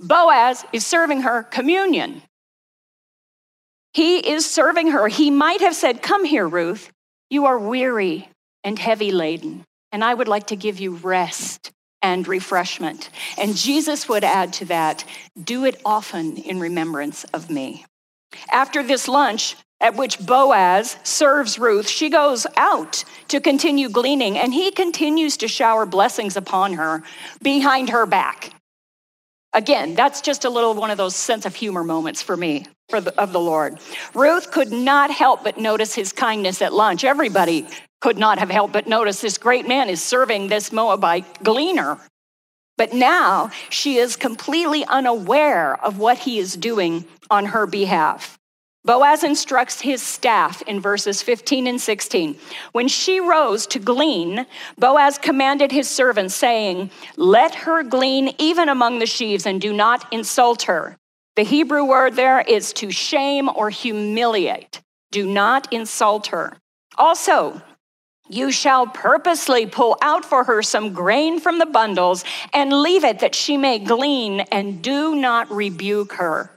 Boaz 0.00 0.64
is 0.72 0.84
serving 0.84 1.20
her 1.20 1.44
communion. 1.44 2.20
He 3.94 4.18
is 4.18 4.44
serving 4.44 4.88
her. 4.88 5.06
He 5.06 5.30
might 5.30 5.60
have 5.60 5.76
said, 5.76 6.02
Come 6.02 6.24
here, 6.24 6.48
Ruth. 6.48 6.90
You 7.30 7.46
are 7.46 7.60
weary 7.60 8.28
and 8.64 8.76
heavy 8.76 9.12
laden, 9.12 9.64
and 9.92 10.02
I 10.02 10.14
would 10.14 10.26
like 10.26 10.48
to 10.48 10.56
give 10.56 10.80
you 10.80 10.96
rest 10.96 11.70
and 12.02 12.26
refreshment. 12.26 13.10
And 13.38 13.54
Jesus 13.54 14.08
would 14.08 14.24
add 14.24 14.52
to 14.54 14.64
that, 14.64 15.04
Do 15.40 15.64
it 15.64 15.80
often 15.84 16.36
in 16.36 16.58
remembrance 16.58 17.22
of 17.32 17.50
me. 17.50 17.84
After 18.50 18.82
this 18.82 19.06
lunch, 19.06 19.54
at 19.80 19.96
which 19.96 20.18
Boaz 20.24 20.96
serves 21.02 21.58
Ruth, 21.58 21.88
she 21.88 22.08
goes 22.08 22.46
out 22.56 23.04
to 23.28 23.40
continue 23.40 23.88
gleaning, 23.88 24.38
and 24.38 24.54
he 24.54 24.70
continues 24.70 25.36
to 25.38 25.48
shower 25.48 25.84
blessings 25.84 26.36
upon 26.36 26.74
her 26.74 27.02
behind 27.42 27.90
her 27.90 28.06
back. 28.06 28.52
Again, 29.52 29.94
that's 29.94 30.20
just 30.20 30.44
a 30.44 30.50
little 30.50 30.74
one 30.74 30.90
of 30.90 30.98
those 30.98 31.16
sense 31.16 31.46
of 31.46 31.54
humor 31.54 31.84
moments 31.84 32.20
for 32.20 32.36
me 32.36 32.66
for 32.88 33.00
the, 33.00 33.18
of 33.20 33.32
the 33.32 33.40
Lord. 33.40 33.78
Ruth 34.14 34.50
could 34.50 34.70
not 34.70 35.10
help 35.10 35.44
but 35.44 35.58
notice 35.58 35.94
his 35.94 36.12
kindness 36.12 36.62
at 36.62 36.72
lunch. 36.72 37.04
Everybody 37.04 37.66
could 38.00 38.18
not 38.18 38.38
have 38.38 38.50
helped 38.50 38.72
but 38.72 38.86
notice 38.86 39.20
this 39.20 39.38
great 39.38 39.66
man 39.66 39.88
is 39.88 40.02
serving 40.02 40.48
this 40.48 40.72
Moabite 40.72 41.42
gleaner. 41.42 41.98
But 42.76 42.92
now 42.92 43.50
she 43.70 43.96
is 43.96 44.16
completely 44.16 44.84
unaware 44.84 45.82
of 45.82 45.98
what 45.98 46.18
he 46.18 46.38
is 46.38 46.54
doing 46.54 47.06
on 47.30 47.46
her 47.46 47.66
behalf. 47.66 48.38
Boaz 48.86 49.24
instructs 49.24 49.80
his 49.80 50.00
staff 50.00 50.62
in 50.62 50.78
verses 50.78 51.20
15 51.20 51.66
and 51.66 51.80
16. 51.80 52.38
When 52.70 52.86
she 52.86 53.18
rose 53.18 53.66
to 53.66 53.80
glean, 53.80 54.46
Boaz 54.78 55.18
commanded 55.18 55.72
his 55.72 55.88
servants, 55.88 56.36
saying, 56.36 56.92
Let 57.16 57.56
her 57.56 57.82
glean 57.82 58.32
even 58.38 58.68
among 58.68 59.00
the 59.00 59.06
sheaves 59.06 59.44
and 59.44 59.60
do 59.60 59.72
not 59.72 60.12
insult 60.12 60.62
her. 60.62 60.96
The 61.34 61.42
Hebrew 61.42 61.84
word 61.84 62.14
there 62.14 62.40
is 62.40 62.72
to 62.74 62.92
shame 62.92 63.50
or 63.52 63.70
humiliate. 63.70 64.80
Do 65.10 65.26
not 65.26 65.72
insult 65.72 66.28
her. 66.28 66.56
Also, 66.96 67.60
you 68.28 68.52
shall 68.52 68.86
purposely 68.86 69.66
pull 69.66 69.98
out 70.00 70.24
for 70.24 70.44
her 70.44 70.62
some 70.62 70.92
grain 70.92 71.40
from 71.40 71.58
the 71.58 71.66
bundles 71.66 72.24
and 72.52 72.72
leave 72.72 73.02
it 73.02 73.18
that 73.18 73.34
she 73.34 73.56
may 73.56 73.80
glean, 73.80 74.40
and 74.52 74.80
do 74.80 75.16
not 75.16 75.50
rebuke 75.50 76.14
her. 76.14 76.55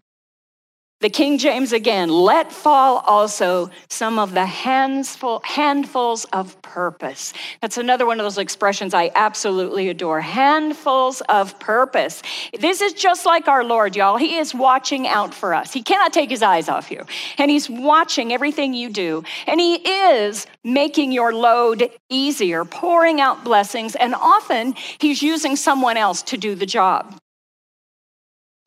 The 1.02 1.10
King 1.10 1.38
James 1.38 1.72
again, 1.72 2.10
let 2.10 2.52
fall 2.52 2.98
also 3.08 3.70
some 3.88 4.20
of 4.20 4.34
the 4.34 4.46
handsful, 4.46 5.40
handfuls 5.46 6.26
of 6.34 6.62
purpose. 6.62 7.32
That's 7.62 7.78
another 7.78 8.06
one 8.06 8.20
of 8.20 8.26
those 8.26 8.38
expressions 8.38 8.94
I 8.94 9.10
absolutely 9.16 9.88
adore. 9.88 10.20
Handfuls 10.20 11.22
of 11.30 11.58
purpose. 11.58 12.22
This 12.60 12.82
is 12.82 12.92
just 12.92 13.26
like 13.26 13.48
our 13.48 13.64
Lord, 13.64 13.96
y'all. 13.96 14.18
He 14.18 14.36
is 14.36 14.54
watching 14.54 15.08
out 15.08 15.34
for 15.34 15.54
us. 15.54 15.72
He 15.72 15.84
cannot 15.84 16.12
take 16.12 16.30
his 16.30 16.44
eyes 16.44 16.68
off 16.68 16.92
you. 16.92 17.06
And 17.38 17.50
He's 17.50 17.70
watching 17.70 18.34
everything 18.34 18.74
you 18.74 18.90
do. 18.90 19.24
And 19.48 19.62
He 19.62 19.76
is 19.76 20.48
making 20.66 21.14
your 21.14 21.34
load 21.34 21.90
easier, 22.10 22.66
pouring 22.66 23.22
out 23.22 23.46
blessings. 23.46 23.96
And 23.96 24.14
often 24.16 24.76
He's 25.00 25.22
using 25.22 25.56
someone 25.56 25.96
else 25.96 26.22
to 26.24 26.36
do 26.36 26.56
the 26.56 26.66
job. 26.66 27.18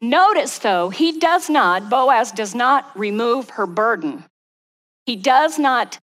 Notice, 0.03 0.59
though, 0.59 0.91
he 0.91 1.21
does 1.21 1.49
not, 1.49 1.89
Boaz 1.89 2.33
does 2.33 2.57
not 2.57 2.91
remove 2.99 3.51
her 3.51 3.67
burden. 3.67 4.25
He 5.07 5.15
does 5.15 5.61
not 5.61 6.01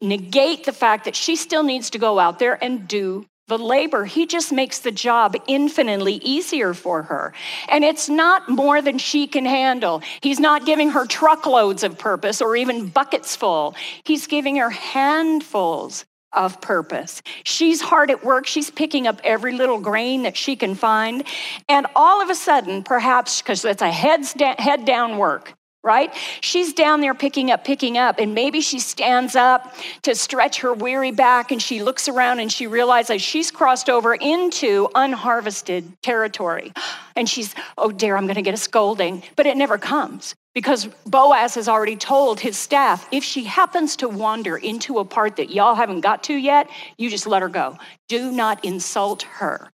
negate 0.00 0.64
the 0.64 0.72
fact 0.72 1.04
that 1.04 1.14
she 1.14 1.36
still 1.36 1.62
needs 1.62 1.90
to 1.90 1.98
go 1.98 2.18
out 2.18 2.38
there 2.38 2.62
and 2.64 2.88
do 2.88 3.26
the 3.48 3.58
labor. 3.58 4.06
He 4.06 4.26
just 4.26 4.52
makes 4.52 4.78
the 4.78 4.90
job 4.90 5.36
infinitely 5.46 6.14
easier 6.14 6.72
for 6.72 7.02
her. 7.02 7.34
And 7.68 7.84
it's 7.84 8.08
not 8.08 8.48
more 8.48 8.80
than 8.80 8.96
she 8.96 9.26
can 9.26 9.44
handle. 9.44 10.02
He's 10.22 10.40
not 10.40 10.64
giving 10.64 10.90
her 10.90 11.06
truckloads 11.06 11.84
of 11.84 11.98
purpose 11.98 12.40
or 12.40 12.56
even 12.56 12.88
buckets 12.88 13.36
full. 13.36 13.76
He's 14.04 14.26
giving 14.26 14.56
her 14.56 14.70
handfuls 14.70 16.06
of 16.32 16.60
purpose. 16.60 17.22
She's 17.44 17.80
hard 17.80 18.10
at 18.10 18.24
work. 18.24 18.46
She's 18.46 18.70
picking 18.70 19.06
up 19.06 19.20
every 19.24 19.52
little 19.52 19.80
grain 19.80 20.22
that 20.24 20.36
she 20.36 20.56
can 20.56 20.74
find. 20.74 21.24
And 21.68 21.86
all 21.96 22.22
of 22.22 22.30
a 22.30 22.34
sudden, 22.34 22.82
perhaps 22.82 23.40
because 23.40 23.64
it's 23.64 23.82
a 23.82 23.90
heads 23.90 24.34
da- 24.34 24.54
head 24.58 24.84
down 24.84 25.18
work, 25.18 25.54
right? 25.86 26.12
She's 26.40 26.74
down 26.74 27.00
there 27.00 27.14
picking 27.14 27.50
up, 27.50 27.64
picking 27.64 27.96
up, 27.96 28.18
and 28.18 28.34
maybe 28.34 28.60
she 28.60 28.80
stands 28.80 29.36
up 29.36 29.74
to 30.02 30.14
stretch 30.14 30.60
her 30.60 30.74
weary 30.74 31.12
back 31.12 31.52
and 31.52 31.62
she 31.62 31.82
looks 31.82 32.08
around 32.08 32.40
and 32.40 32.50
she 32.52 32.66
realizes 32.66 33.22
she's 33.22 33.50
crossed 33.52 33.88
over 33.88 34.14
into 34.14 34.88
unharvested 34.94 36.02
territory. 36.02 36.72
And 37.14 37.28
she's, 37.28 37.54
oh 37.78 37.92
dear, 37.92 38.16
I'm 38.16 38.24
going 38.24 38.34
to 38.34 38.42
get 38.42 38.52
a 38.52 38.58
scolding. 38.58 39.22
But 39.36 39.46
it 39.46 39.56
never 39.56 39.78
comes 39.78 40.34
because 40.54 40.86
Boaz 41.06 41.54
has 41.54 41.68
already 41.68 41.96
told 41.96 42.40
his 42.40 42.58
staff 42.58 43.06
if 43.12 43.22
she 43.22 43.44
happens 43.44 43.94
to 43.96 44.08
wander 44.08 44.56
into 44.56 44.98
a 44.98 45.04
part 45.04 45.36
that 45.36 45.50
y'all 45.50 45.74
haven't 45.74 46.00
got 46.00 46.24
to 46.24 46.34
yet, 46.34 46.68
you 46.98 47.10
just 47.10 47.26
let 47.26 47.42
her 47.42 47.48
go. 47.48 47.78
Do 48.08 48.32
not 48.32 48.64
insult 48.64 49.22
her. 49.22 49.70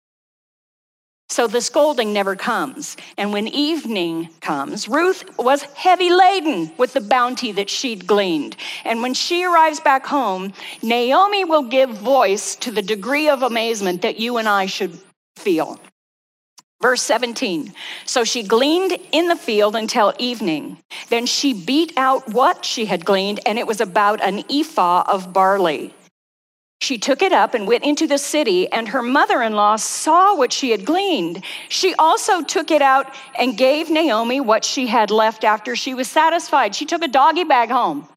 So 1.31 1.47
the 1.47 1.61
scolding 1.61 2.11
never 2.11 2.35
comes. 2.35 2.97
And 3.17 3.31
when 3.31 3.47
evening 3.47 4.27
comes, 4.41 4.89
Ruth 4.89 5.23
was 5.37 5.61
heavy 5.61 6.09
laden 6.09 6.73
with 6.77 6.91
the 6.91 6.99
bounty 6.99 7.53
that 7.53 7.69
she'd 7.69 8.05
gleaned. 8.05 8.57
And 8.83 9.01
when 9.01 9.13
she 9.13 9.45
arrives 9.45 9.79
back 9.79 10.05
home, 10.05 10.51
Naomi 10.83 11.45
will 11.45 11.63
give 11.63 11.89
voice 11.91 12.57
to 12.57 12.69
the 12.69 12.81
degree 12.81 13.29
of 13.29 13.43
amazement 13.43 14.01
that 14.01 14.19
you 14.19 14.39
and 14.39 14.49
I 14.49 14.65
should 14.65 14.99
feel. 15.37 15.79
Verse 16.81 17.01
17. 17.03 17.73
So 18.05 18.25
she 18.25 18.43
gleaned 18.43 18.97
in 19.13 19.29
the 19.29 19.37
field 19.37 19.77
until 19.77 20.13
evening. 20.19 20.79
Then 21.07 21.25
she 21.25 21.53
beat 21.53 21.93
out 21.95 22.27
what 22.27 22.65
she 22.65 22.87
had 22.87 23.05
gleaned, 23.05 23.39
and 23.45 23.57
it 23.57 23.67
was 23.67 23.79
about 23.79 24.21
an 24.21 24.43
ephah 24.51 25.05
of 25.07 25.31
barley. 25.31 25.93
She 26.91 26.97
took 26.97 27.21
it 27.21 27.31
up 27.31 27.53
and 27.53 27.69
went 27.69 27.85
into 27.85 28.05
the 28.05 28.17
city, 28.17 28.69
and 28.69 28.89
her 28.89 29.01
mother 29.01 29.41
in 29.41 29.53
law 29.53 29.77
saw 29.77 30.35
what 30.35 30.51
she 30.51 30.71
had 30.71 30.83
gleaned. 30.83 31.41
She 31.69 31.95
also 31.95 32.41
took 32.41 32.69
it 32.69 32.81
out 32.81 33.15
and 33.39 33.57
gave 33.57 33.89
Naomi 33.89 34.41
what 34.41 34.65
she 34.65 34.87
had 34.87 35.09
left 35.09 35.45
after 35.45 35.73
she 35.73 35.93
was 35.93 36.09
satisfied. 36.09 36.75
She 36.75 36.85
took 36.85 37.01
a 37.01 37.07
doggy 37.07 37.45
bag 37.45 37.69
home 37.69 38.09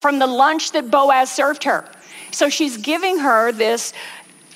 from 0.00 0.20
the 0.20 0.28
lunch 0.28 0.70
that 0.70 0.92
Boaz 0.92 1.28
served 1.28 1.64
her. 1.64 1.84
So 2.30 2.48
she's 2.48 2.76
giving 2.76 3.18
her 3.18 3.50
this 3.50 3.92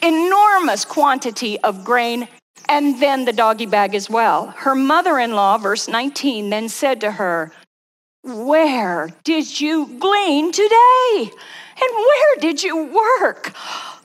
enormous 0.01 0.85
quantity 0.85 1.59
of 1.59 1.85
grain 1.85 2.29
and 2.69 3.03
then 3.03 3.25
the 3.25 3.33
doggy 3.33 3.67
bag 3.67 3.97
as 3.97 4.09
well. 4.09 4.55
Her 4.57 4.77
mother 4.77 5.19
in 5.19 5.33
law, 5.33 5.59
verse 5.59 5.89
19, 5.89 6.49
then 6.49 6.69
said 6.69 7.01
to 7.01 7.11
her, 7.11 7.51
Where 8.23 9.09
did 9.25 9.61
you 9.61 9.99
glean 9.99 10.53
today? 10.53 11.33
And 11.81 11.91
where 11.95 12.37
did 12.41 12.63
you 12.63 12.85
work? 12.87 13.53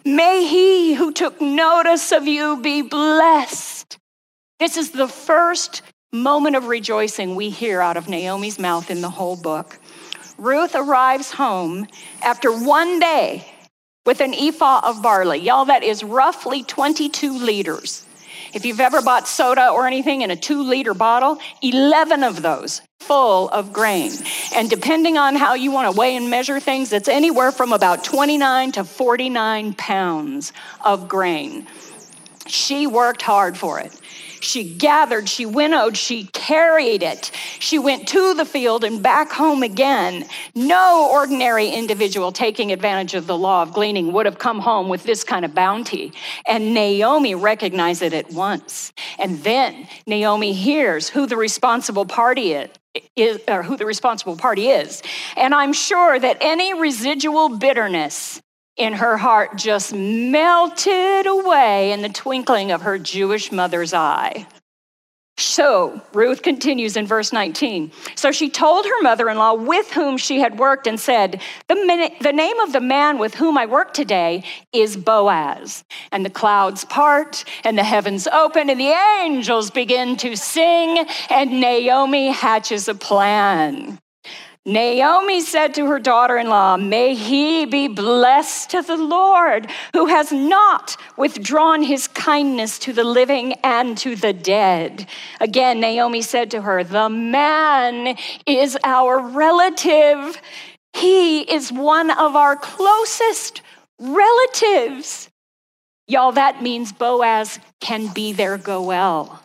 May 0.05 0.45
he 0.45 0.93
who 0.93 1.11
took 1.11 1.39
notice 1.39 2.11
of 2.11 2.27
you 2.27 2.61
be 2.61 2.81
blessed. 2.81 3.97
This 4.59 4.77
is 4.77 4.91
the 4.91 5.07
first 5.07 5.81
moment 6.11 6.55
of 6.55 6.67
rejoicing 6.67 7.35
we 7.35 7.49
hear 7.49 7.81
out 7.81 7.97
of 7.97 8.09
Naomi's 8.09 8.59
mouth 8.59 8.89
in 8.89 9.01
the 9.01 9.09
whole 9.09 9.35
book. 9.35 9.79
Ruth 10.37 10.73
arrives 10.73 11.31
home 11.31 11.87
after 12.21 12.51
one 12.51 12.99
day 12.99 13.45
with 14.05 14.21
an 14.21 14.33
ephah 14.33 14.81
of 14.83 15.01
barley. 15.01 15.37
Y'all, 15.37 15.65
that 15.65 15.83
is 15.83 16.03
roughly 16.03 16.63
22 16.63 17.37
liters. 17.37 18.05
If 18.53 18.65
you've 18.65 18.79
ever 18.79 19.01
bought 19.01 19.27
soda 19.27 19.69
or 19.69 19.87
anything 19.87 20.21
in 20.21 20.31
a 20.31 20.35
two 20.35 20.63
liter 20.63 20.93
bottle, 20.93 21.39
11 21.61 22.23
of 22.23 22.41
those 22.41 22.81
full 22.99 23.49
of 23.49 23.73
grain. 23.73 24.11
And 24.55 24.69
depending 24.69 25.17
on 25.17 25.35
how 25.35 25.53
you 25.53 25.71
want 25.71 25.91
to 25.91 25.97
weigh 25.97 26.15
and 26.15 26.29
measure 26.29 26.59
things, 26.59 26.93
it's 26.93 27.07
anywhere 27.07 27.51
from 27.51 27.73
about 27.73 28.03
29 28.03 28.73
to 28.73 28.83
49 28.83 29.73
pounds 29.73 30.53
of 30.83 31.07
grain. 31.07 31.67
She 32.45 32.87
worked 32.87 33.21
hard 33.21 33.57
for 33.57 33.79
it. 33.79 33.98
She 34.41 34.63
gathered, 34.63 35.27
she 35.29 35.45
winnowed, 35.45 35.97
she 35.97 36.25
carried 36.25 37.03
it. 37.03 37.31
She 37.59 37.79
went 37.79 38.07
to 38.09 38.33
the 38.33 38.45
field 38.45 38.83
and 38.83 39.01
back 39.01 39.31
home 39.31 39.63
again. 39.63 40.25
No 40.55 41.09
ordinary 41.11 41.69
individual 41.69 42.31
taking 42.31 42.71
advantage 42.71 43.13
of 43.15 43.27
the 43.27 43.37
law 43.37 43.63
of 43.63 43.73
gleaning 43.73 44.13
would 44.13 44.25
have 44.25 44.39
come 44.39 44.59
home 44.59 44.89
with 44.89 45.03
this 45.03 45.23
kind 45.23 45.45
of 45.45 45.53
bounty. 45.53 46.13
And 46.45 46.73
Naomi 46.73 47.35
recognized 47.35 48.01
it 48.01 48.13
at 48.13 48.31
once. 48.31 48.93
And 49.17 49.39
then 49.43 49.87
Naomi 50.07 50.53
hears 50.53 51.09
who 51.09 51.25
the 51.25 51.37
responsible 51.37 52.05
party 52.05 52.53
is. 52.53 52.69
Is, 53.15 53.39
or 53.47 53.61
who 53.61 53.77
the 53.77 53.85
responsible 53.85 54.35
party 54.35 54.69
is. 54.69 55.03
And 55.37 55.53
I'm 55.53 55.73
sure 55.73 56.19
that 56.19 56.37
any 56.41 56.73
residual 56.73 57.57
bitterness 57.57 58.41
in 58.79 58.93
her 58.93 59.17
heart 59.17 59.57
just 59.57 59.93
melted 59.93 61.27
away 61.27 61.91
in 61.91 62.01
the 62.01 62.09
twinkling 62.09 62.71
of 62.71 62.81
her 62.81 62.97
Jewish 62.97 63.51
mother's 63.51 63.93
eye. 63.93 64.47
So, 65.39 66.01
Ruth 66.13 66.41
continues 66.41 66.97
in 66.97 67.07
verse 67.07 67.31
19. 67.31 67.93
So 68.15 68.31
she 68.31 68.49
told 68.49 68.85
her 68.85 69.01
mother 69.01 69.29
in 69.29 69.37
law 69.37 69.53
with 69.53 69.89
whom 69.91 70.17
she 70.17 70.41
had 70.41 70.59
worked 70.59 70.85
and 70.85 70.99
said, 70.99 71.41
the, 71.69 72.11
the 72.19 72.33
name 72.33 72.59
of 72.59 72.73
the 72.73 72.81
man 72.81 73.17
with 73.19 73.35
whom 73.35 73.57
I 73.57 73.65
work 73.65 73.93
today 73.93 74.43
is 74.73 74.97
Boaz. 74.97 75.85
And 76.11 76.25
the 76.25 76.29
clouds 76.29 76.83
part, 76.83 77.45
and 77.63 77.77
the 77.77 77.83
heavens 77.83 78.27
open, 78.27 78.69
and 78.69 78.79
the 78.79 78.93
angels 79.21 79.71
begin 79.71 80.17
to 80.17 80.35
sing, 80.35 81.05
and 81.29 81.61
Naomi 81.61 82.31
hatches 82.31 82.89
a 82.89 82.95
plan. 82.95 83.97
Naomi 84.65 85.41
said 85.41 85.73
to 85.75 85.87
her 85.87 85.99
daughter 85.99 86.37
in 86.37 86.49
law, 86.49 86.77
May 86.77 87.15
he 87.15 87.65
be 87.65 87.87
blessed 87.87 88.69
to 88.71 88.81
the 88.81 88.97
Lord, 88.97 89.67
who 89.93 90.07
has 90.07 90.31
not 90.31 90.97
withdrawn 91.17 91.81
his 91.81 92.07
kindness 92.07 92.77
to 92.79 92.93
the 92.93 93.03
living 93.03 93.53
and 93.63 93.97
to 93.99 94.15
the 94.15 94.33
dead. 94.33 95.07
Again, 95.39 95.79
Naomi 95.79 96.21
said 96.21 96.51
to 96.51 96.61
her, 96.61 96.83
The 96.83 97.09
man 97.09 98.17
is 98.45 98.77
our 98.83 99.19
relative. 99.19 100.39
He 100.93 101.41
is 101.41 101.71
one 101.71 102.11
of 102.11 102.35
our 102.35 102.55
closest 102.55 103.61
relatives. 103.97 105.29
Y'all, 106.07 106.33
that 106.33 106.61
means 106.61 106.91
Boaz 106.91 107.59
can 107.79 108.11
be 108.13 108.33
their 108.33 108.57
Goel 108.57 109.41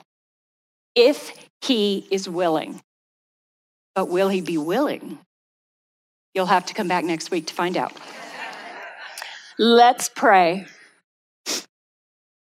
if 0.94 1.32
he 1.60 2.06
is 2.10 2.28
willing. 2.28 2.80
But 3.94 4.08
will 4.08 4.28
he 4.28 4.40
be 4.40 4.58
willing? 4.58 5.18
You'll 6.34 6.46
have 6.46 6.66
to 6.66 6.74
come 6.74 6.88
back 6.88 7.04
next 7.04 7.30
week 7.30 7.46
to 7.46 7.54
find 7.54 7.76
out. 7.76 7.92
Let's 9.58 10.08
pray. 10.08 10.66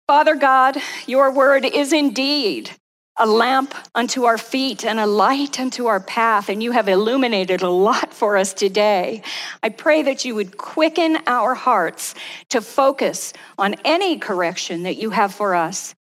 Father 0.08 0.36
God, 0.36 0.78
your 1.06 1.32
word 1.32 1.66
is 1.66 1.94
indeed 1.94 2.72
a 3.18 3.26
lamp 3.26 3.74
unto 3.94 4.26
our 4.26 4.38
feet 4.38 4.84
and 4.84 5.00
a 5.00 5.06
light 5.06 5.60
unto 5.60 5.86
our 5.86 6.00
path, 6.00 6.50
and 6.50 6.62
you 6.62 6.72
have 6.72 6.90
illuminated 6.90 7.62
a 7.62 7.70
lot 7.70 8.14
for 8.14 8.36
us 8.36 8.54
today. 8.54 9.22
I 9.64 9.70
pray 9.70 10.04
that 10.04 10.26
you 10.26 10.36
would 10.36 10.58
quicken 10.58 11.20
our 11.26 11.56
hearts 11.56 12.14
to 12.50 12.60
focus 12.60 13.34
on 13.58 13.76
any 13.86 14.18
correction 14.18 14.84
that 14.84 14.98
you 14.98 15.12
have 15.12 15.34
for 15.34 15.56
us. 15.56 15.96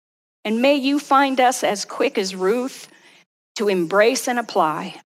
And 0.44 0.62
may 0.62 0.76
you 0.76 1.00
find 1.00 1.40
us 1.40 1.64
as 1.64 1.86
quick 1.86 2.18
as 2.18 2.34
Ruth 2.34 2.88
to 3.58 3.70
embrace 3.70 4.28
and 4.28 4.40
apply. 4.40 5.00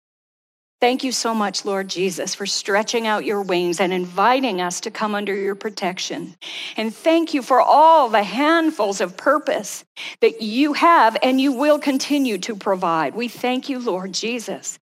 Thank 0.80 1.04
you 1.04 1.12
so 1.12 1.34
much, 1.34 1.66
Lord 1.66 1.88
Jesus, 1.88 2.36
for 2.36 2.46
stretching 2.46 3.08
out 3.08 3.26
your 3.26 3.42
wings 3.42 3.80
and 3.80 3.92
inviting 3.92 4.62
us 4.62 4.80
to 4.82 4.92
come 4.92 5.16
under 5.16 5.34
your 5.34 5.56
protection. 5.56 6.36
And 6.76 6.94
thank 6.94 7.34
you 7.34 7.42
for 7.42 7.60
all 7.60 8.10
the 8.10 8.22
handfuls 8.22 9.02
of 9.02 9.18
purpose 9.18 9.84
that 10.22 10.44
you 10.44 10.74
have 10.74 11.18
and 11.24 11.42
you 11.42 11.52
will 11.52 11.80
continue 11.80 12.38
to 12.40 12.56
provide. 12.56 13.16
We 13.16 13.28
thank 13.28 13.70
you, 13.70 13.80
Lord 13.80 14.14
Jesus, 14.14 14.78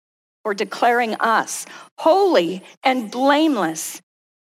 for 0.45 0.55
declaring 0.55 1.16
us 1.16 1.66
holy 1.99 2.62
and 2.84 3.11
blameless 3.11 4.01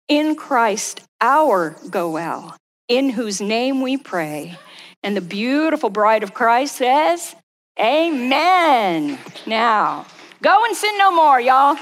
in 0.06 0.36
Christ, 0.36 1.00
our 1.20 1.76
Goel, 1.90 2.56
in 2.86 3.10
whose 3.10 3.40
name 3.40 3.80
we 3.80 3.96
pray. 3.96 4.56
And 5.02 5.16
the 5.16 5.20
beautiful 5.20 5.90
bride 5.90 6.22
of 6.22 6.34
Christ 6.34 6.76
says, 6.76 7.34
Amen. 7.80 9.18
Now, 9.46 10.06
Go 10.42 10.64
and 10.64 10.76
sin 10.76 10.98
no 10.98 11.12
more, 11.12 11.40
y'all. 11.40 11.78